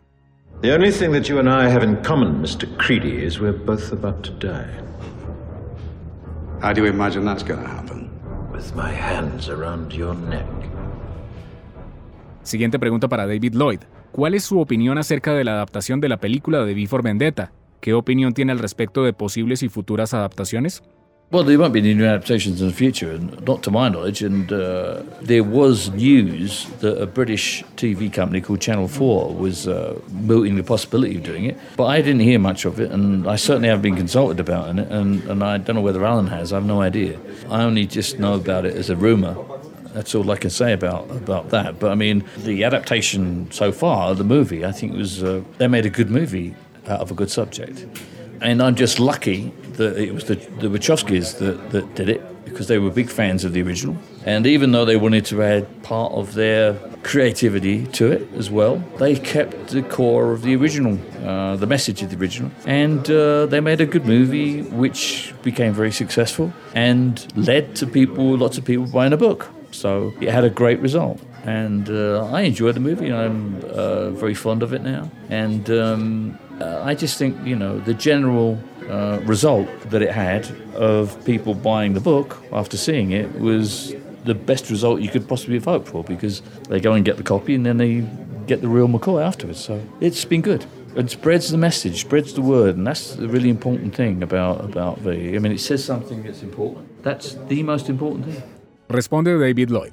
The 0.61 0.73
only 0.73 0.93
thing 0.93 1.11
that 1.11 1.23
you 1.23 1.37
and 1.37 1.49
I 1.49 1.69
have 1.69 1.83
in 1.83 1.97
common, 1.97 2.41
Mr. 2.41 2.65
Creedy, 2.77 3.25
is 3.25 3.41
we're 3.41 3.51
both 3.51 3.91
about 3.91 4.23
to 4.23 4.31
die. 4.39 4.71
How 6.61 6.71
do 6.71 6.81
you 6.81 6.87
imagine 6.87 7.25
that's 7.25 7.43
going 7.43 7.61
to 7.61 7.67
happen? 7.67 8.09
With 8.53 8.73
my 8.73 8.89
hands 8.89 9.49
around 9.49 9.91
your 9.91 10.15
neck. 10.15 10.47
Siguiente 12.49 12.79
pregunta 12.79 13.07
para 13.07 13.27
David 13.27 13.53
Lloyd. 13.53 13.81
¿Cuál 14.11 14.33
es 14.33 14.43
su 14.43 14.59
opinión 14.59 14.97
acerca 14.97 15.35
de 15.35 15.43
la 15.43 15.51
adaptación 15.51 16.01
de 16.01 16.09
la 16.09 16.17
película 16.17 16.65
de 16.65 16.73
Before 16.73 17.03
Vendetta? 17.03 17.51
¿Qué 17.79 17.93
opinión 17.93 18.33
tiene 18.33 18.51
al 18.51 18.57
respecto 18.57 19.03
de 19.03 19.13
posibles 19.13 19.61
y 19.61 19.69
futuras 19.69 20.15
adaptaciones? 20.15 20.81
Well, 21.31 21.43
there 21.43 21.59
won't 21.59 21.73
be 21.73 21.79
any 21.79 21.93
new 21.93 22.07
adaptations 22.07 22.59
in 22.59 22.69
the 22.69 22.73
future, 22.73 23.19
not 23.45 23.61
to 23.61 23.69
my 23.69 23.87
knowledge. 23.87 24.23
And 24.23 24.51
uh, 24.51 25.03
there 25.21 25.43
was 25.43 25.91
news 25.91 26.65
that 26.79 26.99
a 26.99 27.05
British 27.05 27.63
TV 27.75 28.11
company 28.11 28.41
called 28.41 28.61
Channel 28.61 28.87
4 28.87 29.35
was 29.35 29.67
uh, 29.67 29.93
mooting 30.09 30.55
the 30.55 30.63
possibility 30.63 31.17
of 31.17 31.23
doing 31.23 31.45
it. 31.45 31.55
But 31.77 31.85
I 31.85 32.01
didn't 32.01 32.21
hear 32.21 32.39
much 32.39 32.65
of 32.65 32.79
it, 32.79 32.89
and 32.89 33.29
I 33.29 33.35
certainly 33.35 33.67
haven't 33.67 33.83
been 33.83 33.95
consulted 33.95 34.39
about 34.39 34.75
it, 34.79 34.87
and, 34.89 35.23
and 35.25 35.43
I 35.43 35.59
don't 35.59 35.75
know 35.75 35.83
whether 35.83 36.03
Alan 36.03 36.25
has. 36.25 36.51
I 36.51 36.55
have 36.55 36.65
no 36.65 36.81
idea. 36.81 37.19
I 37.47 37.61
only 37.61 37.85
just 37.85 38.17
know 38.17 38.33
about 38.33 38.65
it 38.65 38.75
as 38.75 38.89
a 38.89 38.95
rumour. 38.95 39.35
That's 39.93 40.13
all 40.15 40.29
I 40.31 40.37
can 40.37 40.49
say 40.49 40.73
about 40.73 41.09
about 41.11 41.49
that. 41.49 41.79
But 41.79 41.91
I 41.91 41.95
mean, 41.95 42.23
the 42.37 42.63
adaptation 42.63 43.51
so 43.51 43.71
far, 43.71 44.15
the 44.15 44.23
movie, 44.23 44.65
I 44.65 44.71
think 44.71 44.93
was 44.93 45.23
uh, 45.23 45.43
they 45.57 45.67
made 45.67 45.85
a 45.85 45.89
good 45.89 46.09
movie 46.09 46.55
out 46.87 46.99
of 47.01 47.11
a 47.11 47.13
good 47.13 47.31
subject. 47.31 47.85
And 48.41 48.61
I'm 48.61 48.75
just 48.75 48.99
lucky 48.99 49.51
that 49.73 49.97
it 49.97 50.13
was 50.13 50.25
the, 50.25 50.35
the 50.35 50.67
Wachowskis 50.67 51.39
that, 51.39 51.71
that 51.71 51.95
did 51.95 52.09
it 52.09 52.21
because 52.45 52.67
they 52.67 52.79
were 52.79 52.89
big 52.89 53.09
fans 53.09 53.43
of 53.43 53.53
the 53.53 53.61
original. 53.61 53.97
And 54.25 54.45
even 54.47 54.71
though 54.71 54.85
they 54.85 54.97
wanted 54.97 55.25
to 55.25 55.43
add 55.43 55.83
part 55.83 56.13
of 56.13 56.33
their 56.33 56.73
creativity 57.03 57.85
to 57.87 58.11
it 58.11 58.27
as 58.33 58.49
well, 58.49 58.83
they 58.97 59.15
kept 59.15 59.67
the 59.67 59.81
core 59.83 60.31
of 60.31 60.41
the 60.41 60.55
original, 60.55 60.97
uh, 61.25 61.55
the 61.57 61.67
message 61.67 62.01
of 62.01 62.09
the 62.09 62.17
original. 62.17 62.51
And 62.65 63.09
uh, 63.09 63.45
they 63.45 63.59
made 63.59 63.81
a 63.81 63.85
good 63.85 64.05
movie 64.05 64.63
which 64.63 65.33
became 65.43 65.73
very 65.73 65.91
successful 65.91 66.53
and 66.73 67.25
led 67.35 67.75
to 67.77 67.87
people, 67.87 68.37
lots 68.37 68.57
of 68.57 68.65
people 68.65 68.87
buying 68.87 69.13
a 69.13 69.17
book. 69.17 69.49
So 69.71 70.13
it 70.19 70.29
had 70.29 70.43
a 70.43 70.49
great 70.49 70.79
result. 70.79 71.19
And 71.43 71.89
uh, 71.89 72.25
I 72.31 72.41
enjoyed 72.41 72.75
the 72.75 72.79
movie. 72.79 73.13
I'm 73.13 73.63
uh, 73.65 74.09
very 74.11 74.33
fond 74.33 74.63
of 74.63 74.73
it 74.73 74.81
now. 74.81 75.09
And 75.29 75.69
um, 75.69 76.39
uh, 76.59 76.81
I 76.83 76.95
just 76.95 77.17
think, 77.17 77.37
you 77.45 77.55
know, 77.55 77.79
the 77.79 77.93
general 77.93 78.59
uh, 78.89 79.19
result 79.23 79.67
that 79.89 80.01
it 80.01 80.11
had 80.11 80.49
of 80.75 81.23
people 81.25 81.53
buying 81.53 81.93
the 81.93 82.01
book 82.01 82.37
after 82.51 82.77
seeing 82.77 83.11
it 83.11 83.39
was 83.39 83.95
the 84.25 84.35
best 84.35 84.69
result 84.69 85.01
you 85.01 85.09
could 85.09 85.27
possibly 85.27 85.55
have 85.55 85.65
hoped 85.65 85.87
for 85.87 86.03
because 86.03 86.41
they 86.67 86.79
go 86.79 86.93
and 86.93 87.05
get 87.05 87.17
the 87.17 87.23
copy 87.23 87.55
and 87.55 87.65
then 87.65 87.77
they 87.77 88.05
get 88.47 88.61
the 88.61 88.67
real 88.67 88.87
McCoy 88.87 89.23
afterwards. 89.23 89.59
So 89.59 89.81
it's 90.01 90.25
been 90.25 90.41
good. 90.41 90.65
and 90.95 91.09
spreads 91.09 91.49
the 91.51 91.57
message, 91.57 92.01
spreads 92.01 92.33
the 92.33 92.41
word, 92.41 92.75
and 92.75 92.85
that's 92.85 93.15
the 93.15 93.27
really 93.27 93.49
important 93.49 93.95
thing 93.95 94.23
about 94.23 94.65
about 94.65 94.99
V. 94.99 95.35
I 95.35 95.39
mean, 95.39 95.51
it 95.51 95.59
says 95.59 95.83
something 95.83 96.23
that's 96.23 96.43
important. 96.43 97.03
That's 97.03 97.35
the 97.47 97.63
most 97.63 97.89
important 97.89 98.25
thing. 98.25 98.43
Responde 98.89 99.37
David 99.37 99.69
Lloyd. 99.69 99.91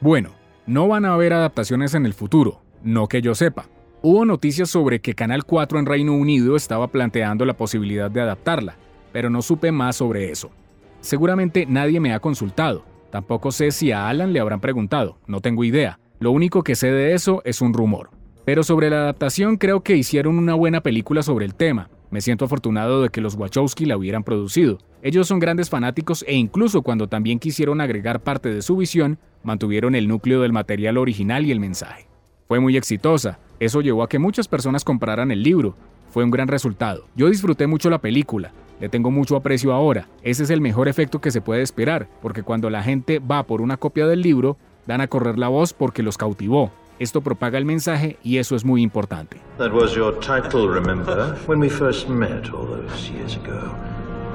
Bueno, 0.00 0.30
no 0.64 0.86
van 0.86 1.04
a 1.04 1.14
haber 1.14 1.32
adaptaciones 1.32 1.92
en 1.94 2.06
el 2.06 2.14
futuro, 2.14 2.62
no 2.84 3.08
que 3.08 3.20
yo 3.20 3.34
sepa. 3.34 3.66
Hubo 4.00 4.24
noticias 4.24 4.70
sobre 4.70 5.00
que 5.00 5.14
Canal 5.14 5.44
4 5.44 5.80
en 5.80 5.86
Reino 5.86 6.14
Unido 6.14 6.54
estaba 6.54 6.86
planteando 6.86 7.44
la 7.44 7.56
posibilidad 7.56 8.08
de 8.08 8.20
adaptarla, 8.20 8.76
pero 9.12 9.28
no 9.28 9.42
supe 9.42 9.72
más 9.72 9.96
sobre 9.96 10.30
eso. 10.30 10.52
Seguramente 11.00 11.66
nadie 11.66 11.98
me 11.98 12.14
ha 12.14 12.20
consultado. 12.20 12.84
Tampoco 13.10 13.50
sé 13.50 13.72
si 13.72 13.90
a 13.90 14.08
Alan 14.08 14.32
le 14.32 14.38
habrán 14.38 14.60
preguntado, 14.60 15.18
no 15.26 15.40
tengo 15.40 15.64
idea. 15.64 15.98
Lo 16.20 16.30
único 16.30 16.62
que 16.62 16.76
sé 16.76 16.92
de 16.92 17.12
eso 17.12 17.42
es 17.44 17.60
un 17.60 17.74
rumor. 17.74 18.10
Pero 18.44 18.62
sobre 18.62 18.88
la 18.88 18.98
adaptación 18.98 19.56
creo 19.56 19.82
que 19.82 19.96
hicieron 19.96 20.38
una 20.38 20.54
buena 20.54 20.80
película 20.80 21.24
sobre 21.24 21.44
el 21.44 21.56
tema. 21.56 21.90
Me 22.10 22.20
siento 22.20 22.44
afortunado 22.44 23.02
de 23.02 23.08
que 23.08 23.20
los 23.20 23.34
Wachowski 23.34 23.84
la 23.84 23.96
hubieran 23.96 24.22
producido. 24.22 24.78
Ellos 25.06 25.28
son 25.28 25.38
grandes 25.38 25.70
fanáticos 25.70 26.24
e 26.26 26.34
incluso 26.34 26.82
cuando 26.82 27.06
también 27.06 27.38
quisieron 27.38 27.80
agregar 27.80 28.18
parte 28.18 28.52
de 28.52 28.60
su 28.60 28.76
visión, 28.76 29.20
mantuvieron 29.44 29.94
el 29.94 30.08
núcleo 30.08 30.42
del 30.42 30.52
material 30.52 30.98
original 30.98 31.46
y 31.46 31.52
el 31.52 31.60
mensaje. 31.60 32.08
Fue 32.48 32.58
muy 32.58 32.76
exitosa, 32.76 33.38
eso 33.60 33.82
llevó 33.82 34.02
a 34.02 34.08
que 34.08 34.18
muchas 34.18 34.48
personas 34.48 34.82
compraran 34.82 35.30
el 35.30 35.44
libro. 35.44 35.76
Fue 36.10 36.24
un 36.24 36.32
gran 36.32 36.48
resultado. 36.48 37.04
Yo 37.14 37.30
disfruté 37.30 37.68
mucho 37.68 37.88
la 37.88 38.00
película, 38.00 38.50
le 38.80 38.88
tengo 38.88 39.12
mucho 39.12 39.36
aprecio 39.36 39.72
ahora. 39.72 40.08
Ese 40.24 40.42
es 40.42 40.50
el 40.50 40.60
mejor 40.60 40.88
efecto 40.88 41.20
que 41.20 41.30
se 41.30 41.40
puede 41.40 41.62
esperar, 41.62 42.08
porque 42.20 42.42
cuando 42.42 42.68
la 42.68 42.82
gente 42.82 43.20
va 43.20 43.44
por 43.44 43.60
una 43.60 43.76
copia 43.76 44.08
del 44.08 44.22
libro, 44.22 44.56
dan 44.88 45.00
a 45.02 45.06
correr 45.06 45.38
la 45.38 45.46
voz 45.46 45.72
porque 45.72 46.02
los 46.02 46.18
cautivó. 46.18 46.72
Esto 46.98 47.20
propaga 47.20 47.58
el 47.58 47.64
mensaje 47.64 48.18
y 48.24 48.38
eso 48.38 48.56
es 48.56 48.64
muy 48.64 48.82
importante. 48.82 49.36
That 49.58 49.72
was 49.72 49.94
your 49.94 50.18
title, 50.18 50.66
remember? 50.66 51.38
When 51.46 51.60
we 51.60 51.70
first 51.70 52.08
met 52.08 52.50
all 52.52 52.66
those 52.66 53.08
years 53.08 53.36
ago. 53.36 53.72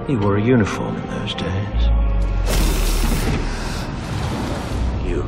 He 0.08 0.16
wore 0.16 0.38
a 0.38 0.42
uniform 0.42 0.96
in 0.98 1.10
those 1.10 1.36
days. 1.36 1.90
You. 5.08 5.24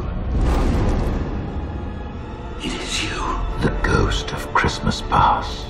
It 2.60 2.74
is 2.74 3.04
you, 3.04 3.22
the 3.62 3.72
ghost 3.88 4.34
of 4.34 4.48
Christmas 4.54 5.04
past. 5.10 5.68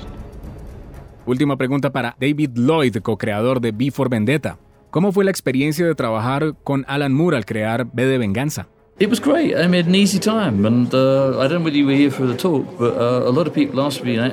Última 1.26 1.56
pregunta 1.56 1.90
para 1.90 2.16
David 2.18 2.56
Lloyd, 2.56 2.96
co-creador 3.02 3.60
de 3.60 3.72
B 3.72 3.90
for 3.90 4.08
Vendetta. 4.08 4.58
¿Cómo 4.90 5.12
fue 5.12 5.24
la 5.24 5.30
experiencia 5.30 5.86
de 5.86 5.94
trabajar 5.94 6.54
con 6.64 6.84
Alan 6.88 7.12
Moore 7.12 7.36
al 7.36 7.44
crear 7.44 7.86
B 7.92 8.06
de 8.06 8.18
Venganza? 8.18 8.66
It 8.98 9.10
was 9.10 9.20
great. 9.20 9.56
I 9.56 9.66
made 9.66 9.86
an 9.86 9.94
easy 9.94 10.20
time, 10.20 10.64
and 10.64 10.94
uh, 10.94 11.40
I 11.40 11.48
don't 11.48 11.58
know 11.58 11.64
whether 11.64 11.76
you 11.76 11.86
were 11.86 11.96
here 11.96 12.12
for 12.12 12.26
the 12.26 12.36
talk, 12.36 12.64
but 12.78 12.96
uh, 12.96 13.28
a 13.28 13.32
lot 13.32 13.48
of 13.48 13.52
people 13.52 13.80
asked 13.80 14.04
me 14.04 14.18
uh, 14.18 14.30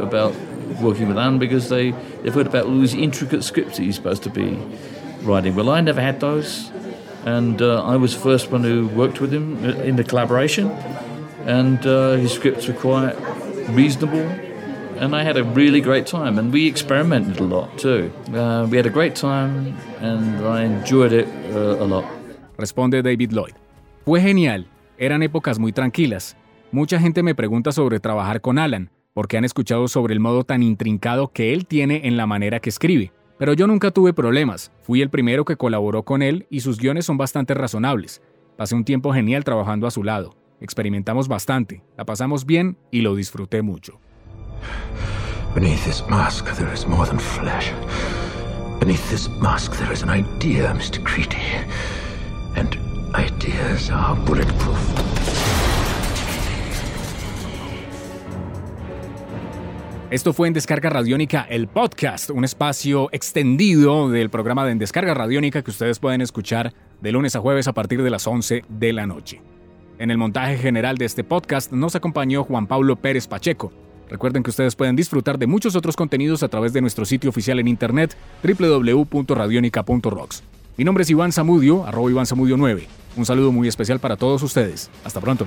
about 0.00 0.32
working 0.80 1.08
with 1.08 1.18
Anne 1.18 1.38
because 1.38 1.68
they, 1.68 1.92
they've 2.22 2.34
heard 2.34 2.46
about 2.46 2.66
all 2.66 2.78
these 2.78 2.94
intricate 2.94 3.44
scripts 3.44 3.76
that 3.76 3.84
he's 3.84 3.96
supposed 3.96 4.22
to 4.22 4.30
be 4.30 4.58
writing. 5.22 5.54
Well, 5.54 5.70
I 5.70 5.80
never 5.80 6.00
had 6.00 6.20
those, 6.20 6.70
and 7.24 7.60
uh, 7.60 7.84
I 7.84 7.96
was 7.96 8.14
the 8.14 8.20
first 8.20 8.50
one 8.50 8.64
who 8.64 8.88
worked 8.88 9.20
with 9.20 9.32
him 9.32 9.64
in 9.64 9.96
the 9.96 10.04
collaboration, 10.04 10.70
and 11.46 11.84
uh, 11.86 12.12
his 12.12 12.32
scripts 12.32 12.66
were 12.68 12.74
quite 12.74 13.14
reasonable. 13.70 14.26
And 14.98 15.16
I 15.16 15.24
had 15.24 15.36
a 15.36 15.42
really 15.42 15.80
great 15.80 16.06
time, 16.06 16.38
and 16.38 16.52
we 16.52 16.68
experimented 16.68 17.40
a 17.40 17.44
lot 17.44 17.76
too. 17.76 18.12
Uh, 18.32 18.68
we 18.70 18.76
had 18.76 18.86
a 18.86 18.90
great 18.90 19.16
time, 19.16 19.76
and 20.00 20.46
I 20.46 20.62
enjoyed 20.62 21.12
it 21.12 21.26
a 21.54 21.84
lot. 21.84 22.04
Responde 22.56 23.02
David 23.02 23.32
Lloyd. 23.32 23.54
Fue 24.04 24.20
genial, 24.20 24.66
eran 24.98 25.22
épocas 25.22 25.58
muy 25.58 25.72
tranquilas. 25.72 26.36
Mucha 26.70 26.98
gente 27.00 27.22
me 27.22 27.34
pregunta 27.34 27.72
sobre 27.72 27.98
trabajar 27.98 28.40
con 28.40 28.58
Alan, 28.58 28.90
porque 29.14 29.36
han 29.36 29.44
escuchado 29.44 29.88
sobre 29.88 30.14
el 30.14 30.20
modo 30.20 30.44
tan 30.44 30.62
intrincado 30.62 31.28
que 31.32 31.52
él 31.52 31.66
tiene 31.66 32.02
en 32.04 32.16
la 32.16 32.26
manera 32.26 32.60
que 32.60 32.70
escribe. 32.70 33.12
Pero 33.38 33.52
yo 33.52 33.66
nunca 33.66 33.90
tuve 33.90 34.12
problemas, 34.12 34.72
fui 34.82 35.02
el 35.02 35.10
primero 35.10 35.44
que 35.44 35.56
colaboró 35.56 36.04
con 36.04 36.22
él 36.22 36.46
y 36.50 36.60
sus 36.60 36.78
guiones 36.78 37.06
son 37.06 37.18
bastante 37.18 37.54
razonables. 37.54 38.22
Pasé 38.56 38.74
un 38.74 38.84
tiempo 38.84 39.12
genial 39.12 39.44
trabajando 39.44 39.86
a 39.86 39.90
su 39.90 40.04
lado, 40.04 40.36
experimentamos 40.60 41.28
bastante, 41.28 41.82
la 41.96 42.04
pasamos 42.04 42.46
bien 42.46 42.76
y 42.90 43.00
lo 43.00 43.14
disfruté 43.14 43.62
mucho. 43.62 44.00
Beneath 45.54 45.84
this 45.84 46.04
mask 46.08 46.46
there 46.56 46.72
is 46.72 46.86
more 46.86 47.06
than 47.06 47.18
flesh. 47.18 47.72
Beneath 48.80 49.10
this 49.10 49.28
mask 49.40 49.76
there 49.76 49.92
is 49.92 50.02
an 50.02 50.10
idea, 50.10 50.72
Mr. 50.72 51.02
Creedy. 51.02 51.66
And 52.54 52.76
Ideas 53.14 53.90
are 53.90 54.16
bulletproof. 54.24 55.61
Esto 60.12 60.32
fue 60.34 60.46
en 60.46 60.52
Descarga 60.52 60.90
Radiónica, 60.90 61.46
el 61.48 61.68
podcast, 61.68 62.28
un 62.28 62.44
espacio 62.44 63.08
extendido 63.12 64.10
del 64.10 64.28
programa 64.28 64.66
de 64.66 64.72
En 64.72 64.78
Descarga 64.78 65.14
Radiónica 65.14 65.62
que 65.62 65.70
ustedes 65.70 65.98
pueden 65.98 66.20
escuchar 66.20 66.74
de 67.00 67.12
lunes 67.12 67.34
a 67.34 67.40
jueves 67.40 67.66
a 67.66 67.72
partir 67.72 68.02
de 68.02 68.10
las 68.10 68.26
11 68.26 68.62
de 68.68 68.92
la 68.92 69.06
noche. 69.06 69.40
En 69.98 70.10
el 70.10 70.18
montaje 70.18 70.58
general 70.58 70.98
de 70.98 71.06
este 71.06 71.24
podcast 71.24 71.72
nos 71.72 71.94
acompañó 71.94 72.44
Juan 72.44 72.66
Pablo 72.66 72.96
Pérez 72.96 73.26
Pacheco. 73.26 73.72
Recuerden 74.10 74.42
que 74.42 74.50
ustedes 74.50 74.76
pueden 74.76 74.96
disfrutar 74.96 75.38
de 75.38 75.46
muchos 75.46 75.76
otros 75.76 75.96
contenidos 75.96 76.42
a 76.42 76.48
través 76.48 76.74
de 76.74 76.82
nuestro 76.82 77.06
sitio 77.06 77.30
oficial 77.30 77.58
en 77.58 77.68
internet 77.68 78.14
www.radionica.rocks. 78.42 80.42
Mi 80.76 80.84
nombre 80.84 81.04
es 81.04 81.10
Iván 81.10 81.32
Zamudio, 81.32 81.86
arroba 81.86 82.10
Iván 82.10 82.26
Zamudio 82.26 82.58
9. 82.58 82.86
Un 83.16 83.24
saludo 83.24 83.50
muy 83.50 83.66
especial 83.66 83.98
para 83.98 84.18
todos 84.18 84.42
ustedes. 84.42 84.90
Hasta 85.04 85.22
pronto. 85.22 85.46